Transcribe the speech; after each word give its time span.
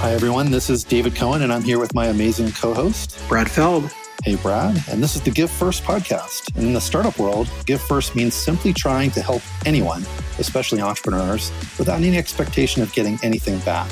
Hi, 0.00 0.12
everyone. 0.12 0.50
This 0.50 0.70
is 0.70 0.82
David 0.82 1.14
Cohen, 1.14 1.42
and 1.42 1.52
I'm 1.52 1.62
here 1.62 1.78
with 1.78 1.94
my 1.94 2.06
amazing 2.06 2.52
co 2.52 2.72
host, 2.72 3.20
Brad 3.28 3.50
Feld. 3.50 3.90
Hey, 4.24 4.36
Brad. 4.36 4.82
And 4.88 5.02
this 5.02 5.14
is 5.14 5.20
the 5.20 5.30
Give 5.30 5.50
First 5.50 5.82
podcast. 5.84 6.56
And 6.56 6.68
in 6.68 6.72
the 6.72 6.80
startup 6.80 7.18
world, 7.18 7.50
Give 7.66 7.78
First 7.82 8.16
means 8.16 8.32
simply 8.32 8.72
trying 8.72 9.10
to 9.10 9.20
help 9.20 9.42
anyone, 9.66 10.06
especially 10.38 10.80
entrepreneurs, 10.80 11.52
without 11.78 12.00
any 12.00 12.16
expectation 12.16 12.82
of 12.82 12.90
getting 12.94 13.18
anything 13.22 13.58
back. 13.58 13.90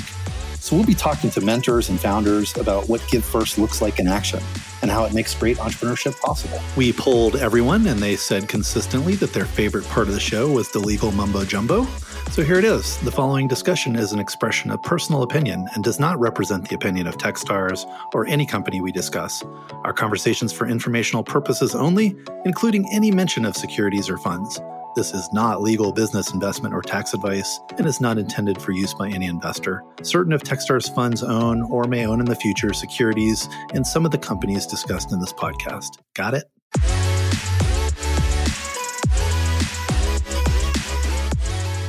So 0.54 0.76
we'll 0.76 0.86
be 0.86 0.94
talking 0.94 1.29
to 1.29 1.43
mentors 1.43 1.90
and 1.90 2.00
founders 2.00 2.56
about 2.56 2.88
what 2.88 3.06
Give 3.09 3.22
First 3.22 3.59
looks 3.59 3.82
like 3.82 3.98
in 3.98 4.09
action 4.09 4.40
and 4.82 4.90
how 4.90 5.04
it 5.04 5.14
makes 5.14 5.34
great 5.34 5.56
entrepreneurship 5.58 6.18
possible. 6.20 6.61
We 6.76 6.92
polled 6.92 7.36
everyone, 7.36 7.86
and 7.86 8.00
they 8.00 8.16
said 8.16 8.48
consistently 8.48 9.14
that 9.16 9.32
their 9.32 9.44
favorite 9.44 9.86
part 9.86 10.08
of 10.08 10.14
the 10.14 10.20
show 10.20 10.50
was 10.50 10.70
the 10.70 10.79
legal 10.79 11.12
mumbo 11.12 11.44
jumbo. 11.44 11.84
So 12.30 12.43
here 12.43 12.58
it 12.58 12.64
is. 12.64 12.98
The 12.98 13.11
following 13.11 13.48
discussion 13.48 13.96
is 13.96 14.12
an 14.12 14.18
expression 14.18 14.70
of 14.70 14.82
personal 14.82 15.22
opinion 15.22 15.67
and 15.75 15.82
does 15.82 15.98
not 15.98 16.20
represent 16.20 16.68
the 16.68 16.75
opinion 16.75 17.06
of 17.06 17.17
Techstars 17.17 17.84
or 18.14 18.26
any 18.26 18.46
company 18.46 18.80
we 18.80 18.93
discuss. 18.93 19.43
Our 19.82 19.93
conversations 19.93 20.53
for 20.53 20.67
informational 20.67 21.25
purposes 21.25 21.75
only, 21.75 22.17
including 22.45 22.89
any 22.92 23.11
mention 23.11 23.45
of 23.45 23.56
securities 23.56 24.08
or 24.11 24.18
funds. 24.18 24.61
This 24.96 25.12
is 25.12 25.28
not 25.32 25.60
legal 25.60 25.92
business 25.92 26.32
investment 26.32 26.74
or 26.74 26.80
tax 26.80 27.12
advice 27.12 27.60
and 27.76 27.86
is 27.86 28.00
not 28.00 28.16
intended 28.18 28.60
for 28.60 28.72
use 28.72 28.94
by 28.94 29.08
any 29.08 29.26
investor. 29.26 29.84
Certain 30.02 30.32
of 30.32 30.42
Techstars 30.42 30.92
funds 30.94 31.22
own 31.22 31.62
or 31.62 31.84
may 31.84 32.06
own 32.06 32.20
in 32.20 32.27
the 32.27 32.34
future 32.34 32.72
securities 32.72 33.48
in 33.74 33.84
some 33.84 34.05
of 34.06 34.12
the 34.12 34.19
companies 34.19 34.66
discussed 34.66 35.12
in 35.12 35.20
this 35.20 35.33
podcast. 35.33 35.98
Got 36.14 36.34
it? 36.34 36.44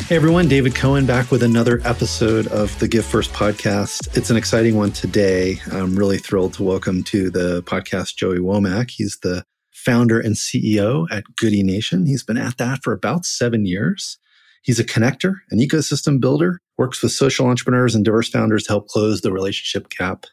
Hey 0.07 0.15
everyone, 0.15 0.47
David 0.47 0.75
Cohen 0.75 1.05
back 1.05 1.31
with 1.31 1.43
another 1.43 1.81
episode 1.85 2.47
of 2.47 2.77
the 2.79 2.87
Give 2.87 3.05
First 3.05 3.31
podcast. 3.31 4.17
It's 4.17 4.29
an 4.29 4.37
exciting 4.37 4.75
one 4.75 4.91
today. 4.91 5.59
I'm 5.71 5.95
really 5.95 6.17
thrilled 6.17 6.55
to 6.55 6.63
welcome 6.63 7.03
to 7.05 7.29
the 7.29 7.63
podcast 7.63 8.15
Joey 8.15 8.39
Womack. 8.39 8.89
He's 8.89 9.19
the 9.21 9.45
founder 9.79 10.19
and 10.19 10.35
CEO 10.35 11.07
at 11.11 11.23
Goodie 11.37 11.63
Nation. 11.63 12.05
He's 12.05 12.23
been 12.23 12.37
at 12.37 12.57
that 12.57 12.83
for 12.83 12.93
about 12.93 13.25
seven 13.25 13.65
years. 13.65 14.17
He's 14.61 14.79
a 14.79 14.83
connector, 14.83 15.35
an 15.51 15.59
ecosystem 15.59 16.19
builder, 16.19 16.59
works 16.77 17.01
with 17.01 17.13
social 17.13 17.47
entrepreneurs 17.47 17.95
and 17.95 18.03
diverse 18.03 18.29
founders 18.29 18.63
to 18.63 18.73
help 18.73 18.87
close 18.87 19.21
the 19.21 19.31
relationship 19.31 19.89
gap. 19.89 20.25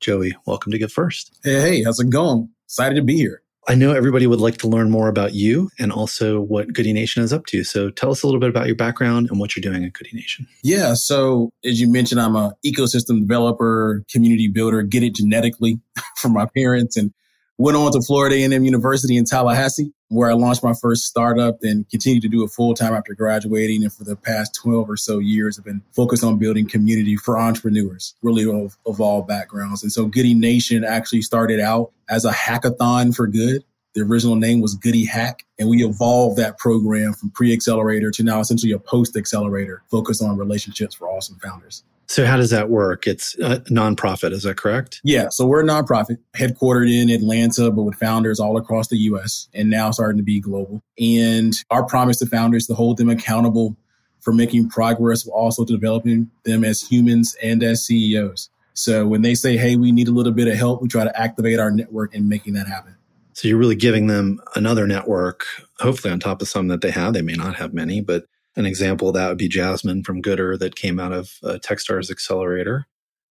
Joey, 0.00 0.34
welcome 0.46 0.72
to 0.72 0.78
Give 0.78 0.90
First. 0.90 1.38
Hey, 1.44 1.60
hey, 1.60 1.84
how's 1.84 2.00
it 2.00 2.10
going? 2.10 2.48
Excited 2.66 2.94
to 2.96 3.02
be 3.02 3.16
here. 3.16 3.42
I 3.66 3.74
know 3.74 3.92
everybody 3.92 4.26
would 4.26 4.40
like 4.40 4.58
to 4.58 4.68
learn 4.68 4.90
more 4.90 5.08
about 5.08 5.34
you 5.34 5.70
and 5.78 5.90
also 5.90 6.40
what 6.40 6.72
Goodie 6.72 6.92
Nation 6.92 7.22
is 7.22 7.32
up 7.32 7.46
to. 7.46 7.64
So 7.64 7.88
tell 7.88 8.10
us 8.10 8.22
a 8.22 8.26
little 8.26 8.40
bit 8.40 8.50
about 8.50 8.66
your 8.66 8.76
background 8.76 9.28
and 9.30 9.40
what 9.40 9.56
you're 9.56 9.62
doing 9.62 9.84
at 9.84 9.94
Goodie 9.94 10.10
Nation. 10.12 10.46
Yeah. 10.62 10.92
So 10.94 11.50
as 11.64 11.80
you 11.80 11.90
mentioned, 11.90 12.20
I'm 12.20 12.36
an 12.36 12.52
ecosystem 12.64 13.20
developer, 13.20 14.04
community 14.10 14.48
builder, 14.48 14.82
get 14.82 15.02
it 15.02 15.14
genetically 15.14 15.80
from 16.16 16.32
my 16.32 16.46
parents 16.46 16.96
and 16.96 17.12
went 17.58 17.76
on 17.76 17.92
to 17.92 18.00
Florida 18.02 18.36
A&M 18.36 18.64
University 18.64 19.16
in 19.16 19.24
Tallahassee, 19.24 19.92
where 20.08 20.30
I 20.30 20.34
launched 20.34 20.62
my 20.62 20.74
first 20.74 21.04
startup 21.04 21.58
and 21.62 21.88
continued 21.88 22.22
to 22.22 22.28
do 22.28 22.44
it 22.44 22.48
full 22.48 22.74
time 22.74 22.94
after 22.94 23.14
graduating. 23.14 23.82
And 23.82 23.92
for 23.92 24.04
the 24.04 24.16
past 24.16 24.54
12 24.62 24.90
or 24.90 24.96
so 24.96 25.18
years, 25.18 25.58
I've 25.58 25.64
been 25.64 25.82
focused 25.92 26.24
on 26.24 26.38
building 26.38 26.68
community 26.68 27.16
for 27.16 27.38
entrepreneurs, 27.38 28.14
really 28.22 28.44
of, 28.44 28.76
of 28.86 29.00
all 29.00 29.22
backgrounds. 29.22 29.82
And 29.82 29.92
so 29.92 30.06
Goodie 30.06 30.34
Nation 30.34 30.84
actually 30.84 31.22
started 31.22 31.60
out 31.60 31.92
as 32.08 32.24
a 32.24 32.32
hackathon 32.32 33.14
for 33.14 33.26
good. 33.26 33.64
The 33.94 34.02
original 34.02 34.34
name 34.34 34.60
was 34.60 34.74
Goodie 34.74 35.04
Hack, 35.04 35.44
and 35.58 35.68
we 35.68 35.84
evolved 35.84 36.36
that 36.36 36.58
program 36.58 37.12
from 37.12 37.30
pre-accelerator 37.30 38.10
to 38.10 38.22
now 38.24 38.40
essentially 38.40 38.72
a 38.72 38.78
post-accelerator 38.78 39.82
focused 39.90 40.22
on 40.22 40.36
relationships 40.36 40.96
for 40.96 41.08
awesome 41.08 41.38
founders. 41.38 41.84
So 42.06 42.26
how 42.26 42.36
does 42.36 42.50
that 42.50 42.68
work? 42.68 43.06
It's 43.06 43.34
a 43.36 43.60
nonprofit, 43.60 44.32
is 44.32 44.42
that 44.42 44.56
correct? 44.56 45.00
Yeah. 45.04 45.30
So 45.30 45.46
we're 45.46 45.62
a 45.62 45.66
nonprofit 45.66 46.18
headquartered 46.36 46.92
in 46.92 47.08
Atlanta, 47.08 47.70
but 47.70 47.84
with 47.84 47.94
founders 47.94 48.40
all 48.40 48.56
across 48.56 48.88
the 48.88 48.98
US 48.98 49.48
and 49.54 49.70
now 49.70 49.90
starting 49.90 50.18
to 50.18 50.24
be 50.24 50.38
global. 50.38 50.82
And 50.98 51.54
our 51.70 51.84
promise 51.84 52.18
to 52.18 52.26
founders 52.26 52.66
to 52.66 52.74
hold 52.74 52.98
them 52.98 53.08
accountable 53.08 53.76
for 54.20 54.32
making 54.32 54.70
progress, 54.70 55.24
while 55.24 55.38
also 55.38 55.64
developing 55.64 56.30
them 56.44 56.64
as 56.64 56.80
humans 56.80 57.36
and 57.42 57.62
as 57.62 57.84
CEOs. 57.86 58.50
So 58.72 59.06
when 59.06 59.22
they 59.22 59.34
say, 59.34 59.56
hey, 59.56 59.76
we 59.76 59.92
need 59.92 60.08
a 60.08 60.12
little 60.12 60.32
bit 60.32 60.48
of 60.48 60.54
help, 60.54 60.82
we 60.82 60.88
try 60.88 61.04
to 61.04 61.20
activate 61.20 61.60
our 61.60 61.70
network 61.70 62.14
in 62.14 62.28
making 62.28 62.54
that 62.54 62.66
happen. 62.66 62.96
So 63.34 63.48
you're 63.48 63.58
really 63.58 63.74
giving 63.76 64.06
them 64.06 64.40
another 64.54 64.86
network, 64.86 65.44
hopefully 65.80 66.12
on 66.12 66.20
top 66.20 66.40
of 66.40 66.48
some 66.48 66.68
that 66.68 66.80
they 66.80 66.90
have. 66.90 67.12
They 67.12 67.22
may 67.22 67.34
not 67.34 67.56
have 67.56 67.74
many, 67.74 68.00
but 68.00 68.26
an 68.56 68.64
example 68.64 69.08
of 69.08 69.14
that 69.14 69.28
would 69.28 69.38
be 69.38 69.48
Jasmine 69.48 70.04
from 70.04 70.22
Goodr 70.22 70.58
that 70.60 70.76
came 70.76 71.00
out 71.00 71.12
of 71.12 71.32
uh, 71.42 71.58
Techstars 71.58 72.10
Accelerator. 72.10 72.86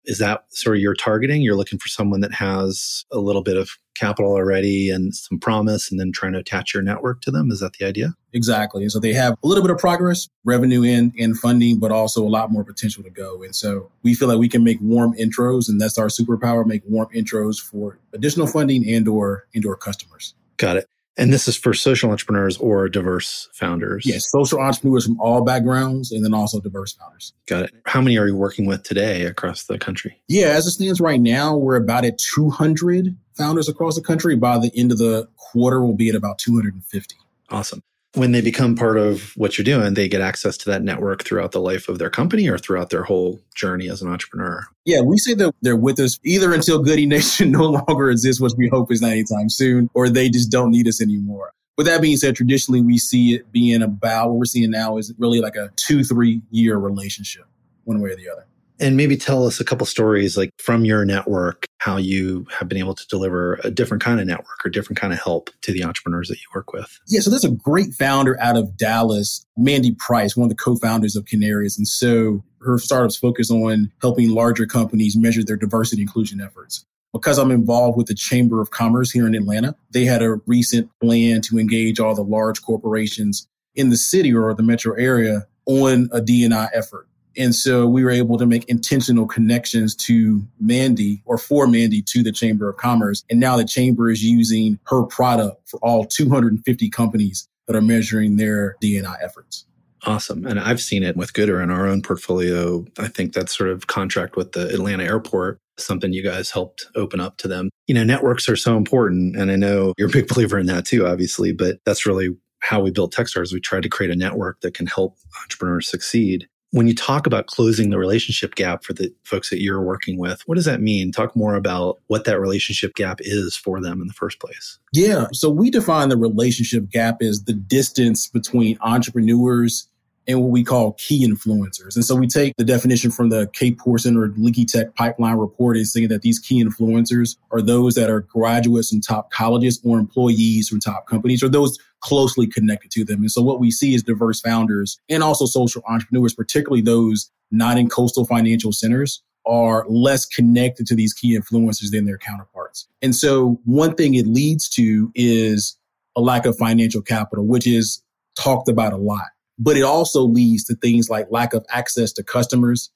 Is 0.06 0.18
that 0.20 0.46
sort 0.50 0.78
of 0.78 0.82
your 0.82 0.96
targeting? 0.96 1.42
You're 1.42 1.56
looking 1.56 1.80
for 1.80 1.88
someone 1.88 2.22
that 2.22 2.34
has 2.34 3.06
a 3.12 3.20
little 3.20 3.44
bit 3.44 3.58
of 3.58 3.72
capital 3.96 4.32
already 4.32 4.90
and 4.90 5.14
some 5.14 5.40
promise 5.40 5.92
and 5.92 6.00
then 6.00 6.12
trying 6.12 6.34
to 6.34 6.40
attach 6.40 6.74
your 6.74 6.82
network 6.82 7.22
to 7.22 7.32
them. 7.32 7.52
Is 7.52 7.60
that 7.60 7.74
the 7.74 7.86
idea? 7.86 8.14
Exactly. 8.34 8.84
And 8.84 8.92
so 8.92 9.00
they 9.00 9.14
have 9.14 9.34
a 9.44 9.48
little 9.48 9.64
bit 9.64 9.72
of 9.72 9.78
progress, 9.78 10.30
revenue 10.46 10.84
in 10.84 11.14
and 11.20 11.38
funding, 11.38 11.80
but 11.80 11.92
also 11.92 12.26
a 12.26 12.30
lot 12.30 12.52
more 12.52 12.64
potential 12.64 13.04
to 13.04 13.09
go. 13.09 13.44
And 13.44 13.56
so 13.56 13.92
we 14.04 14.14
feel 14.14 14.30
like 14.30 14.40
we 14.40 14.50
can 14.50 14.64
make 14.64 14.80
warm 14.82 15.14
intros 15.16 15.68
and 15.68 15.82
that's 15.82 15.98
our 15.98 16.08
superpower, 16.08 16.66
make 16.66 16.84
warm 16.88 17.09
intros 17.14 17.59
for 17.59 18.00
additional 18.14 18.48
funding 18.48 18.90
and 18.90 19.08
or 19.08 19.46
and 19.54 19.66
or 19.66 19.76
customers. 19.76 20.34
Got 20.58 20.78
it. 20.78 20.88
And 21.19 21.34
this 21.34 21.50
is 21.50 21.57
for 21.57 21.74
social 21.74 22.12
entrepreneurs 22.12 22.57
or 22.57 22.88
diverse 22.88 23.50
founders. 23.52 24.06
Yes, 24.06 24.31
social 24.31 24.59
entrepreneurs 24.59 25.06
from 25.06 25.19
all 25.19 25.44
backgrounds 25.44 26.13
and 26.13 26.24
then 26.24 26.34
also 26.34 26.62
diverse 26.62 26.94
founders. 26.94 27.34
Got 27.46 27.66
it. 27.66 27.74
How 27.85 28.00
many 28.00 28.18
are 28.18 28.25
you 28.25 28.38
working 28.38 28.66
with 28.66 28.84
today 28.84 29.25
across 29.25 29.66
the 29.66 29.78
country? 29.78 30.18
Yeah, 30.29 30.47
as 30.47 30.66
it 30.66 30.72
stands 30.72 31.02
right 31.02 31.19
now, 31.19 31.58
we're 31.58 31.75
about 31.75 32.06
at 32.06 32.18
200 32.19 33.18
founders 33.34 33.68
across 33.68 33.96
the 33.96 34.02
country. 34.02 34.38
By 34.38 34.59
the 34.59 34.72
end 34.74 34.94
of 34.94 34.97
the 34.97 35.28
quarter, 35.35 35.84
we'll 35.84 35.96
be 35.96 36.08
at 36.08 36.16
about 36.16 36.40
250. 36.40 37.16
Awesome 37.50 37.84
when 38.16 38.31
they 38.31 38.42
become 38.42 38.75
part 38.75 38.97
of 38.97 39.34
what 39.36 39.58
you're 39.58 39.66
doing, 39.66 39.94
they 39.94 40.08
get 40.08 40.22
access 40.22 40.58
to 40.58 40.70
that 40.70 40.84
network 40.84 41.24
throughout 41.24 41.52
the 41.52 41.62
life 41.62 41.88
of 41.90 42.00
their 42.00 42.09
company 42.09 42.47
or 42.47 42.58
throughout 42.58 42.90
their 42.90 43.03
whole 43.03 43.40
journey 43.56 43.90
as 43.90 44.02
an 44.02 44.09
entrepreneur. 44.09 44.66
Yeah, 44.86 45.02
we 45.02 45.18
say 45.18 45.36
that 45.36 45.53
they're 45.62 45.75
with 45.75 46.00
us 46.00 46.20
either 46.24 46.53
until 46.53 46.81
Goodie 46.81 47.06
Nation 47.08 47.52
no 47.52 47.66
longer 47.66 48.09
exists, 48.09 48.42
which 48.42 48.53
we 48.58 48.68
hope 48.68 48.92
is 48.92 49.02
not 49.02 49.12
anytime 49.12 49.50
soon, 49.50 49.90
or 49.94 50.09
they 50.09 50.30
just 50.30 50.52
don't 50.52 50.72
need 50.72 50.88
us 50.88 51.02
anymore. 51.02 51.53
With 51.78 51.86
that 51.86 52.02
being 52.02 52.18
said, 52.18 52.36
traditionally 52.36 52.81
we 52.81 52.97
see 52.97 53.36
it 53.36 53.52
being 53.52 53.81
about 53.81 54.30
what 54.30 54.40
we're 54.40 54.46
seeing 54.46 54.72
now 54.72 54.97
is 54.97 55.14
really 55.18 55.40
like 55.40 55.56
a 55.56 55.72
two, 55.76 56.03
three 56.03 56.41
year 56.50 56.78
relationship, 56.78 57.46
one 57.86 58.02
way 58.02 58.09
or 58.09 58.16
the 58.16 58.30
other 58.30 58.46
and 58.79 58.97
maybe 58.97 59.17
tell 59.17 59.45
us 59.45 59.59
a 59.59 59.66
couple 59.66 59.85
stories 59.85 60.38
like 60.38 60.51
from 60.57 60.85
your 60.85 61.06
network 61.06 61.66
how 61.79 61.97
you 61.97 62.45
have 62.51 62.67
been 62.67 62.78
able 62.78 62.95
to 62.95 63.07
deliver 63.07 63.59
a 63.63 63.72
different 63.72 64.03
kind 64.03 64.19
of 64.19 64.28
network 64.28 64.66
or 64.66 64.69
different 64.69 65.00
kind 65.00 65.13
of 65.13 65.19
help 65.19 65.50
to 65.62 65.72
the 65.72 65.84
entrepreneurs 65.84 66.28
that 66.28 66.38
you 66.38 66.47
work 66.53 66.73
with. 66.73 67.00
Yeah 67.07 67.22
so 67.22 67.29
there's 67.29 67.45
a 67.45 67.51
great 67.51 67.94
founder 67.94 68.40
out 68.41 68.57
of 68.57 68.78
dallas 68.78 69.45
mandy 69.57 69.95
price 69.97 70.35
one 70.35 70.45
of 70.45 70.50
the 70.50 70.62
co-founders 70.62 71.16
of 71.16 71.25
Kanarys 71.25 71.78
and 71.78 71.88
so 71.88 72.44
her 72.62 72.78
startups 72.78 73.17
focus 73.17 73.50
on 73.51 73.91
helping 74.01 74.29
larger 74.29 74.66
companies 74.66 75.16
measure 75.16 75.44
their 75.44 75.56
diversity 75.56 76.01
inclusion 76.01 76.41
efforts. 76.41 76.85
Because 77.13 77.40
I'm 77.40 77.51
involved 77.51 77.97
with 77.97 78.07
the 78.07 78.13
Chamber 78.13 78.61
of 78.61 78.69
Commerce 78.69 79.11
here 79.11 79.25
in 79.25 79.34
Atlanta, 79.34 79.75
they 79.91 80.06
had 80.06 80.22
a 80.22 80.35
recent 80.46 80.91
plan 81.01 81.41
to 81.41 81.57
engage 81.57 82.00
all 82.00 82.13
the 82.13 82.22
large 82.22 82.61
corporations 82.61 83.47
in 83.73 83.90
the 83.90 83.97
city 83.97 84.34
or 84.34 84.53
the 84.53 84.61
metro 84.61 84.94
area 84.94 85.47
on 85.66 86.09
a 86.11 86.22
D&I 86.22 86.69
effort. 86.73 87.07
And 87.38 87.53
so 87.56 87.88
we 87.88 88.03
were 88.03 88.09
able 88.09 88.38
to 88.38 88.45
make 88.45 88.67
intentional 88.69 89.28
connections 89.28 89.95
to 89.95 90.45
Mandy 90.59 91.22
or 91.25 91.38
for 91.38 91.67
Mandy 91.67 92.01
to 92.03 92.23
the 92.23 92.31
Chamber 92.31 92.69
of 92.69 92.78
Commerce. 92.78 93.23
And 93.29 93.40
now 93.40 93.57
the 93.57 93.66
Chamber 93.66 94.09
is 94.09 94.23
using 94.23 94.79
her 94.85 95.03
product 95.03 95.69
for 95.69 95.79
all 95.81 96.06
250 96.06 96.90
companies 96.90 97.47
that 97.67 97.75
are 97.75 97.81
measuring 97.81 98.38
their 98.38 98.75
D&I 98.81 99.16
efforts. 99.22 99.66
Awesome. 100.06 100.45
And 100.45 100.59
I've 100.59 100.79
seen 100.79 101.03
it 101.03 101.17
with 101.17 101.34
Goodr 101.34 101.61
in 101.61 101.70
our 101.70 101.85
own 101.85 102.02
portfolio. 102.02 102.85
I 102.97 103.08
think 103.08 103.34
that 103.34 103.49
sort 103.49 103.70
of 103.70 103.87
contract 103.87 104.35
with 104.37 104.53
the 104.53 104.70
Atlanta 104.70 105.03
airport, 105.03 105.59
something 105.78 106.14
you 106.14 106.23
guys 106.23 106.52
helped 106.52 106.87
open 106.96 107.20
up 107.20 107.37
to 107.37 107.47
them. 107.47 107.70
You 107.87 107.96
know, 107.96 108.03
networks 108.03 108.47
are 108.47 108.55
so 108.55 108.78
important. 108.78 109.35
And 109.35 109.52
I 109.52 109.55
know 109.55 109.93
you're 109.97 110.08
a 110.08 110.11
big 110.11 110.28
believer 110.28 110.58
in 110.58 110.67
that 110.67 110.85
too, 110.85 111.05
obviously, 111.05 111.52
but 111.52 111.79
that's 111.85 112.05
really 112.05 112.29
how 112.59 112.82
we 112.82 112.91
built 112.91 113.14
Techstars. 113.14 113.53
We 113.53 113.59
tried 113.59 113.84
to 113.84 113.90
create 113.90 114.11
a 114.11 114.16
network 114.16 114.61
that 114.61 114.73
can 114.73 114.87
help 114.87 115.17
entrepreneurs 115.41 115.90
succeed. 115.90 116.47
When 116.72 116.88
you 116.88 116.94
talk 116.94 117.26
about 117.26 117.48
closing 117.48 117.90
the 117.90 117.98
relationship 117.98 118.54
gap 118.56 118.84
for 118.84 118.94
the 118.94 119.12
folks 119.24 119.50
that 119.50 119.62
you're 119.62 119.82
working 119.82 120.20
with, 120.20 120.42
what 120.48 120.56
does 120.56 120.66
that 120.66 120.82
mean? 120.82 121.12
Talk 121.12 121.36
more 121.36 121.56
about 121.56 122.00
what 122.08 122.26
that 122.26 122.40
relationship 122.40 122.94
gap 122.94 123.20
is 123.22 123.56
for 123.56 123.82
them 123.82 124.02
in 124.02 124.08
the 124.08 124.14
first 124.14 124.40
place. 124.40 124.78
Yeah. 124.94 125.28
So 125.34 125.50
we 125.50 125.72
define 125.72 126.10
the 126.10 126.18
relationship 126.18 126.90
gap 126.90 127.22
as 127.22 127.46
the 127.46 127.54
distance 127.54 128.28
between 128.28 128.78
entrepreneurs 128.82 129.88
and 130.29 130.41
what 130.41 130.52
we 130.52 130.64
call 130.64 130.93
key 130.93 131.28
influencers. 131.28 131.96
And 131.96 132.05
so 132.05 132.16
we 132.16 132.28
take 132.28 132.55
the 132.55 132.64
definition 132.64 133.09
from 133.09 133.29
the 133.29 133.47
Kapor 133.47 133.99
Center 133.99 134.26
or 134.26 134.34
Leaky 134.37 134.64
Tech 134.64 134.93
pipeline 134.93 135.37
report 135.37 135.76
is 135.76 135.91
saying 135.91 136.09
that 136.09 136.22
these 136.22 136.37
key 136.37 136.64
influencers 136.64 137.35
are 137.52 137.64
those 137.64 137.96
that 137.96 138.11
are 138.11 138.22
graduates 138.22 138.91
from 138.91 139.02
top 139.02 139.31
colleges 139.31 139.81
or 139.84 139.97
employees 139.97 140.70
from 140.70 140.79
top 140.79 141.08
companies 141.08 141.41
or 141.41 141.49
those 141.49 141.79
closely 142.02 142.46
connected 142.46 142.91
to 142.91 143.03
them. 143.03 143.22
And 143.22 143.31
so 143.31 143.41
what 143.41 143.59
we 143.59 143.72
see 143.72 143.96
is 143.96 144.03
diverse 144.03 144.40
founders 144.40 144.99
and 145.09 145.23
also 145.23 145.47
social 145.47 145.81
entrepreneurs, 145.90 146.35
particularly 146.35 146.82
those 146.82 147.32
not 147.49 147.79
in 147.79 147.90
coastal 147.90 148.25
financial 148.25 148.72
centers, 148.72 149.23
are 149.47 149.84
less 149.90 150.28
connected 150.28 150.85
to 150.85 150.96
these 150.96 151.11
key 151.11 151.35
influencers 151.35 151.90
than 151.90 152.05
their 152.05 152.20
counterparts. 152.20 152.87
And 153.02 153.16
so 153.16 153.59
one 153.66 153.96
thing 153.96 154.14
it 154.14 154.28
leads 154.28 154.70
to 154.70 155.11
is 155.16 155.75
a 156.16 156.22
lack 156.22 156.46
of 156.46 156.55
financial 156.55 157.02
capital, 157.02 157.47
which 157.47 157.66
is 157.66 158.03
talked 158.37 158.70
about 158.70 158.93
a 158.93 158.97
lot. 158.97 159.25
But 159.59 159.78
it 159.78 159.84
also 159.84 160.22
leads 160.22 160.64
to 160.66 160.76
things 160.76 161.09
like 161.09 161.28
lack 161.29 161.53
of 161.53 161.66
access 161.70 162.14
to 162.14 162.23
customers, 162.23 162.90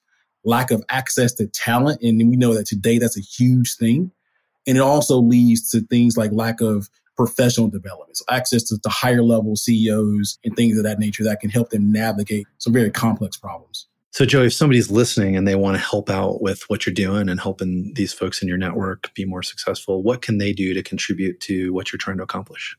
lack 0.44 0.70
of 0.70 0.82
access 0.88 1.34
to 1.34 1.46
talent. 1.46 2.02
And 2.02 2.18
we 2.28 2.36
know 2.36 2.54
that 2.54 2.66
today 2.66 2.98
that's 2.98 3.18
a 3.18 3.20
huge 3.20 3.76
thing. 3.76 4.10
And 4.66 4.78
it 4.78 4.80
also 4.80 5.18
leads 5.18 5.70
to 5.70 5.82
things 5.82 6.16
like 6.16 6.32
lack 6.32 6.60
of 6.60 6.88
professional 7.16 7.68
development, 7.68 8.16
so 8.16 8.24
access 8.28 8.64
to, 8.64 8.78
to 8.78 8.88
higher 8.88 9.22
level 9.22 9.54
CEOs 9.54 10.38
and 10.44 10.56
things 10.56 10.76
of 10.76 10.84
that 10.84 10.98
nature 10.98 11.22
that 11.22 11.40
can 11.40 11.50
help 11.50 11.70
them 11.70 11.92
navigate 11.92 12.46
some 12.58 12.72
very 12.72 12.90
complex 12.90 13.36
problems. 13.36 13.86
So, 14.10 14.24
Joey, 14.24 14.46
if 14.46 14.54
somebody's 14.54 14.90
listening 14.90 15.36
and 15.36 15.46
they 15.46 15.56
want 15.56 15.76
to 15.76 15.82
help 15.82 16.08
out 16.08 16.40
with 16.40 16.62
what 16.68 16.86
you're 16.86 16.94
doing 16.94 17.28
and 17.28 17.40
helping 17.40 17.94
these 17.94 18.12
folks 18.12 18.42
in 18.42 18.48
your 18.48 18.56
network 18.56 19.12
be 19.14 19.24
more 19.24 19.42
successful, 19.42 20.02
what 20.02 20.22
can 20.22 20.38
they 20.38 20.52
do 20.52 20.72
to 20.72 20.82
contribute 20.82 21.40
to 21.40 21.72
what 21.72 21.92
you're 21.92 21.98
trying 21.98 22.18
to 22.18 22.22
accomplish? 22.22 22.76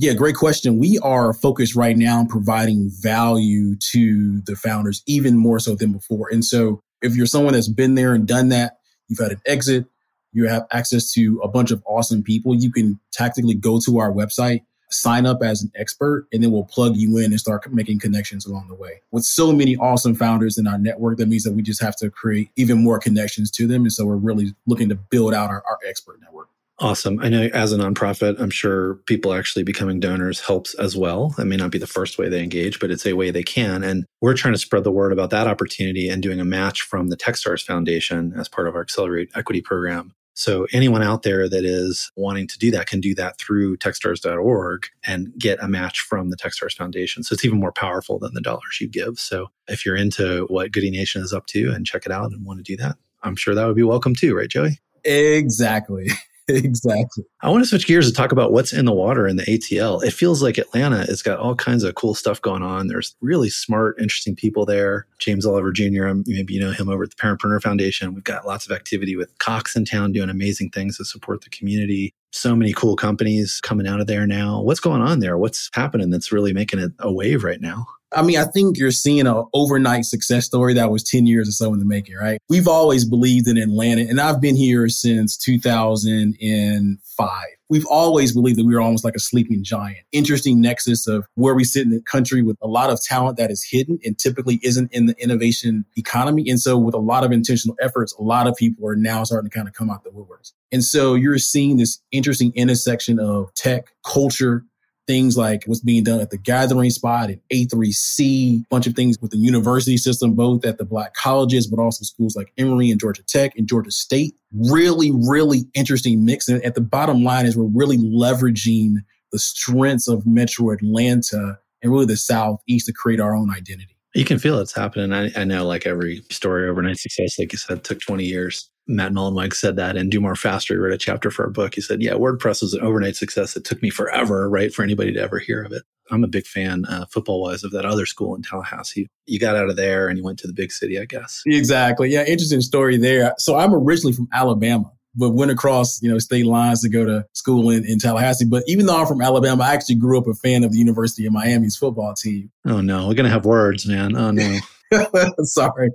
Yeah, 0.00 0.12
great 0.12 0.36
question. 0.36 0.78
We 0.78 0.96
are 1.02 1.32
focused 1.34 1.74
right 1.74 1.96
now 1.96 2.20
on 2.20 2.28
providing 2.28 2.88
value 3.02 3.74
to 3.90 4.40
the 4.42 4.54
founders, 4.54 5.02
even 5.08 5.36
more 5.36 5.58
so 5.58 5.74
than 5.74 5.92
before. 5.92 6.28
And 6.30 6.44
so, 6.44 6.80
if 7.02 7.16
you're 7.16 7.26
someone 7.26 7.54
that's 7.54 7.68
been 7.68 7.96
there 7.96 8.14
and 8.14 8.26
done 8.26 8.48
that, 8.50 8.78
you've 9.08 9.18
had 9.18 9.32
an 9.32 9.40
exit, 9.44 9.86
you 10.32 10.46
have 10.46 10.66
access 10.72 11.10
to 11.14 11.40
a 11.42 11.48
bunch 11.48 11.72
of 11.72 11.82
awesome 11.84 12.22
people. 12.22 12.54
You 12.54 12.70
can 12.70 13.00
tactically 13.12 13.54
go 13.54 13.80
to 13.86 13.98
our 13.98 14.12
website, 14.12 14.60
sign 14.88 15.26
up 15.26 15.42
as 15.42 15.62
an 15.64 15.72
expert, 15.74 16.28
and 16.32 16.44
then 16.44 16.52
we'll 16.52 16.64
plug 16.64 16.96
you 16.96 17.18
in 17.18 17.32
and 17.32 17.40
start 17.40 17.72
making 17.72 17.98
connections 17.98 18.46
along 18.46 18.68
the 18.68 18.76
way. 18.76 19.00
With 19.10 19.24
so 19.24 19.52
many 19.52 19.76
awesome 19.76 20.14
founders 20.14 20.58
in 20.58 20.68
our 20.68 20.78
network, 20.78 21.18
that 21.18 21.26
means 21.26 21.42
that 21.42 21.54
we 21.54 21.62
just 21.62 21.82
have 21.82 21.96
to 21.96 22.08
create 22.08 22.50
even 22.54 22.84
more 22.84 23.00
connections 23.00 23.50
to 23.52 23.66
them. 23.66 23.82
And 23.82 23.92
so 23.92 24.06
we're 24.06 24.16
really 24.16 24.54
looking 24.64 24.90
to 24.90 24.94
build 24.94 25.34
out 25.34 25.50
our, 25.50 25.64
our 25.68 25.78
expert 25.88 26.20
network. 26.22 26.48
Awesome. 26.80 27.18
I 27.20 27.28
know 27.28 27.42
as 27.52 27.72
a 27.72 27.76
nonprofit, 27.76 28.40
I'm 28.40 28.50
sure 28.50 28.94
people 29.06 29.34
actually 29.34 29.64
becoming 29.64 29.98
donors 29.98 30.40
helps 30.40 30.74
as 30.74 30.96
well. 30.96 31.34
It 31.36 31.46
may 31.46 31.56
not 31.56 31.72
be 31.72 31.78
the 31.78 31.88
first 31.88 32.18
way 32.18 32.28
they 32.28 32.42
engage, 32.42 32.78
but 32.78 32.92
it's 32.92 33.04
a 33.04 33.14
way 33.14 33.32
they 33.32 33.42
can. 33.42 33.82
And 33.82 34.04
we're 34.20 34.34
trying 34.34 34.54
to 34.54 34.60
spread 34.60 34.84
the 34.84 34.92
word 34.92 35.12
about 35.12 35.30
that 35.30 35.48
opportunity 35.48 36.08
and 36.08 36.22
doing 36.22 36.38
a 36.38 36.44
match 36.44 36.82
from 36.82 37.08
the 37.08 37.16
Techstars 37.16 37.64
Foundation 37.64 38.32
as 38.36 38.48
part 38.48 38.68
of 38.68 38.76
our 38.76 38.82
Accelerate 38.82 39.28
Equity 39.34 39.60
program. 39.60 40.12
So 40.34 40.68
anyone 40.72 41.02
out 41.02 41.24
there 41.24 41.48
that 41.48 41.64
is 41.64 42.12
wanting 42.14 42.46
to 42.46 42.58
do 42.58 42.70
that 42.70 42.86
can 42.86 43.00
do 43.00 43.12
that 43.16 43.38
through 43.38 43.76
techstars.org 43.78 44.86
and 45.04 45.32
get 45.36 45.60
a 45.60 45.66
match 45.66 45.98
from 45.98 46.30
the 46.30 46.36
Techstars 46.36 46.76
Foundation. 46.76 47.24
So 47.24 47.32
it's 47.32 47.44
even 47.44 47.58
more 47.58 47.72
powerful 47.72 48.20
than 48.20 48.34
the 48.34 48.40
dollars 48.40 48.78
you 48.80 48.86
give. 48.86 49.18
So 49.18 49.48
if 49.66 49.84
you're 49.84 49.96
into 49.96 50.46
what 50.46 50.70
Goodie 50.70 50.92
Nation 50.92 51.22
is 51.22 51.32
up 51.32 51.46
to 51.46 51.72
and 51.72 51.84
check 51.84 52.06
it 52.06 52.12
out 52.12 52.30
and 52.30 52.46
want 52.46 52.60
to 52.60 52.62
do 52.62 52.76
that, 52.76 52.94
I'm 53.24 53.34
sure 53.34 53.56
that 53.56 53.66
would 53.66 53.74
be 53.74 53.82
welcome 53.82 54.14
too, 54.14 54.36
right, 54.36 54.48
Joey? 54.48 54.78
Exactly. 55.02 56.10
exactly. 56.48 57.24
I 57.42 57.50
want 57.50 57.62
to 57.62 57.68
switch 57.68 57.86
gears 57.86 58.06
and 58.06 58.16
talk 58.16 58.32
about 58.32 58.52
what's 58.52 58.72
in 58.72 58.84
the 58.84 58.92
water 58.92 59.26
in 59.26 59.36
the 59.36 59.44
ATL. 59.44 60.02
It 60.02 60.12
feels 60.12 60.42
like 60.42 60.58
Atlanta 60.58 60.98
has 61.06 61.22
got 61.22 61.38
all 61.38 61.54
kinds 61.54 61.84
of 61.84 61.94
cool 61.94 62.14
stuff 62.14 62.40
going 62.40 62.62
on. 62.62 62.86
There's 62.86 63.14
really 63.20 63.50
smart, 63.50 63.96
interesting 64.00 64.34
people 64.34 64.64
there. 64.64 65.06
James 65.18 65.44
Oliver 65.44 65.72
Jr., 65.72 66.06
um, 66.06 66.24
maybe 66.26 66.54
you 66.54 66.60
know 66.60 66.72
him 66.72 66.88
over 66.88 67.04
at 67.04 67.10
the 67.10 67.16
Parentpreneur 67.16 67.62
Foundation. 67.62 68.14
We've 68.14 68.24
got 68.24 68.46
lots 68.46 68.66
of 68.66 68.72
activity 68.72 69.16
with 69.16 69.36
Cox 69.38 69.76
in 69.76 69.84
town 69.84 70.12
doing 70.12 70.30
amazing 70.30 70.70
things 70.70 70.96
to 70.96 71.04
support 71.04 71.42
the 71.42 71.50
community. 71.50 72.14
So 72.32 72.54
many 72.54 72.72
cool 72.72 72.96
companies 72.96 73.60
coming 73.62 73.86
out 73.86 74.00
of 74.00 74.06
there 74.06 74.26
now. 74.26 74.60
What's 74.62 74.80
going 74.80 75.02
on 75.02 75.20
there? 75.20 75.38
What's 75.38 75.70
happening 75.72 76.10
that's 76.10 76.32
really 76.32 76.52
making 76.52 76.80
it 76.80 76.92
a 76.98 77.12
wave 77.12 77.44
right 77.44 77.60
now? 77.60 77.86
I 78.12 78.22
mean, 78.22 78.38
I 78.38 78.44
think 78.44 78.78
you're 78.78 78.90
seeing 78.90 79.26
an 79.26 79.44
overnight 79.52 80.06
success 80.06 80.46
story 80.46 80.72
that 80.74 80.90
was 80.90 81.02
10 81.02 81.26
years 81.26 81.48
or 81.48 81.52
so 81.52 81.72
in 81.74 81.78
the 81.78 81.84
making, 81.84 82.16
right? 82.16 82.38
We've 82.48 82.68
always 82.68 83.04
believed 83.04 83.48
in 83.48 83.58
Atlanta, 83.58 84.02
and 84.02 84.18
I've 84.20 84.40
been 84.40 84.56
here 84.56 84.88
since 84.88 85.36
2005. 85.36 87.30
We've 87.70 87.86
always 87.90 88.32
believed 88.32 88.58
that 88.58 88.64
we 88.64 88.74
were 88.74 88.80
almost 88.80 89.04
like 89.04 89.14
a 89.14 89.20
sleeping 89.20 89.62
giant. 89.62 89.98
Interesting 90.10 90.58
nexus 90.62 91.06
of 91.06 91.26
where 91.34 91.54
we 91.54 91.64
sit 91.64 91.82
in 91.82 91.90
the 91.90 92.00
country 92.00 92.40
with 92.40 92.56
a 92.62 92.66
lot 92.66 92.88
of 92.88 92.98
talent 93.02 93.36
that 93.36 93.50
is 93.50 93.66
hidden 93.70 93.98
and 94.04 94.18
typically 94.18 94.58
isn't 94.62 94.90
in 94.90 95.04
the 95.04 95.14
innovation 95.22 95.84
economy. 95.96 96.48
And 96.48 96.58
so 96.58 96.78
with 96.78 96.94
a 96.94 96.98
lot 96.98 97.24
of 97.24 97.32
intentional 97.32 97.76
efforts, 97.78 98.14
a 98.14 98.22
lot 98.22 98.46
of 98.46 98.56
people 98.56 98.88
are 98.88 98.96
now 98.96 99.22
starting 99.24 99.50
to 99.50 99.54
kind 99.54 99.68
of 99.68 99.74
come 99.74 99.90
out 99.90 100.02
the 100.02 100.10
woodworks. 100.10 100.52
And 100.72 100.82
so 100.82 101.14
you're 101.14 101.38
seeing 101.38 101.76
this 101.76 102.00
interesting 102.10 102.52
intersection 102.54 103.18
of 103.18 103.52
tech, 103.54 103.92
culture, 104.02 104.64
things 105.08 105.36
like 105.36 105.64
what's 105.66 105.80
being 105.80 106.04
done 106.04 106.20
at 106.20 106.30
the 106.30 106.38
gathering 106.38 106.90
spot 106.90 107.30
and 107.30 107.40
A3C, 107.52 108.60
a 108.60 108.64
bunch 108.70 108.86
of 108.86 108.94
things 108.94 109.16
with 109.20 109.32
the 109.32 109.38
university 109.38 109.96
system, 109.96 110.34
both 110.34 110.64
at 110.64 110.78
the 110.78 110.84
black 110.84 111.14
colleges, 111.14 111.66
but 111.66 111.80
also 111.80 112.04
schools 112.04 112.36
like 112.36 112.52
Emory 112.58 112.90
and 112.90 113.00
Georgia 113.00 113.22
Tech 113.24 113.52
and 113.56 113.66
Georgia 113.66 113.90
State. 113.90 114.34
Really, 114.52 115.10
really 115.10 115.62
interesting 115.74 116.24
mix. 116.24 116.46
And 116.48 116.62
at 116.62 116.76
the 116.76 116.80
bottom 116.80 117.24
line 117.24 117.46
is 117.46 117.56
we're 117.56 117.64
really 117.64 117.96
leveraging 117.96 118.96
the 119.32 119.38
strengths 119.38 120.06
of 120.06 120.26
Metro 120.26 120.70
Atlanta 120.70 121.58
and 121.82 121.90
really 121.90 122.06
the 122.06 122.16
Southeast 122.16 122.86
to 122.86 122.92
create 122.92 123.20
our 123.20 123.34
own 123.34 123.50
identity. 123.50 123.96
You 124.14 124.24
can 124.24 124.38
feel 124.38 124.58
it's 124.58 124.74
happening. 124.74 125.12
I, 125.12 125.30
I 125.40 125.44
know 125.44 125.66
like 125.66 125.86
every 125.86 126.22
story 126.30 126.68
overnight 126.68 126.98
success, 126.98 127.38
like 127.38 127.52
you 127.52 127.58
said, 127.58 127.84
took 127.84 128.00
20 128.00 128.24
years. 128.24 128.70
Matt 128.88 129.12
Mullenweg 129.12 129.52
said 129.52 129.76
that 129.76 129.96
and 129.96 130.10
Do 130.10 130.20
More 130.20 130.34
Faster. 130.34 130.74
He 130.74 130.78
wrote 130.78 130.92
a 130.92 130.98
chapter 130.98 131.30
for 131.30 131.44
our 131.44 131.50
book. 131.50 131.74
He 131.74 131.80
said, 131.80 132.02
Yeah, 132.02 132.12
WordPress 132.12 132.62
was 132.62 132.74
an 132.74 132.80
overnight 132.80 133.16
success. 133.16 133.54
It 133.54 133.64
took 133.64 133.82
me 133.82 133.90
forever, 133.90 134.48
right, 134.48 134.72
for 134.72 134.82
anybody 134.82 135.12
to 135.12 135.20
ever 135.20 135.38
hear 135.38 135.62
of 135.62 135.72
it. 135.72 135.82
I'm 136.10 136.24
a 136.24 136.28
big 136.28 136.46
fan, 136.46 136.86
uh, 136.86 137.04
football 137.06 137.42
wise, 137.42 137.64
of 137.64 137.72
that 137.72 137.84
other 137.84 138.06
school 138.06 138.34
in 138.34 138.42
Tallahassee. 138.42 139.08
You 139.26 139.38
got 139.38 139.56
out 139.56 139.68
of 139.68 139.76
there 139.76 140.08
and 140.08 140.16
you 140.16 140.24
went 140.24 140.38
to 140.38 140.46
the 140.46 140.54
big 140.54 140.72
city, 140.72 140.98
I 140.98 141.04
guess. 141.04 141.42
Exactly. 141.44 142.10
Yeah, 142.10 142.24
interesting 142.24 142.62
story 142.62 142.96
there. 142.96 143.34
So 143.36 143.56
I'm 143.56 143.74
originally 143.74 144.14
from 144.14 144.28
Alabama 144.32 144.90
but 145.14 145.30
went 145.30 145.50
across, 145.50 146.00
you 146.00 146.10
know, 146.10 146.18
state 146.18 146.46
lines 146.46 146.82
to 146.82 146.88
go 146.88 147.04
to 147.04 147.26
school 147.32 147.70
in, 147.70 147.84
in 147.84 147.98
Tallahassee. 147.98 148.44
But 148.44 148.62
even 148.66 148.86
though 148.86 149.00
I'm 149.00 149.06
from 149.06 149.20
Alabama, 149.20 149.64
I 149.64 149.74
actually 149.74 149.96
grew 149.96 150.16
up 150.16 150.28
a 150.28 150.34
fan 150.34 150.62
of 150.64 150.72
the 150.72 150.78
University 150.78 151.26
of 151.26 151.32
Miami's 151.32 151.76
football 151.76 152.14
team. 152.14 152.50
Oh 152.64 152.80
no, 152.80 153.08
we're 153.08 153.14
gonna 153.14 153.30
have 153.30 153.44
words, 153.44 153.86
man. 153.86 154.16
Oh 154.16 154.30
no. 154.30 154.58
sorry, 155.42 155.90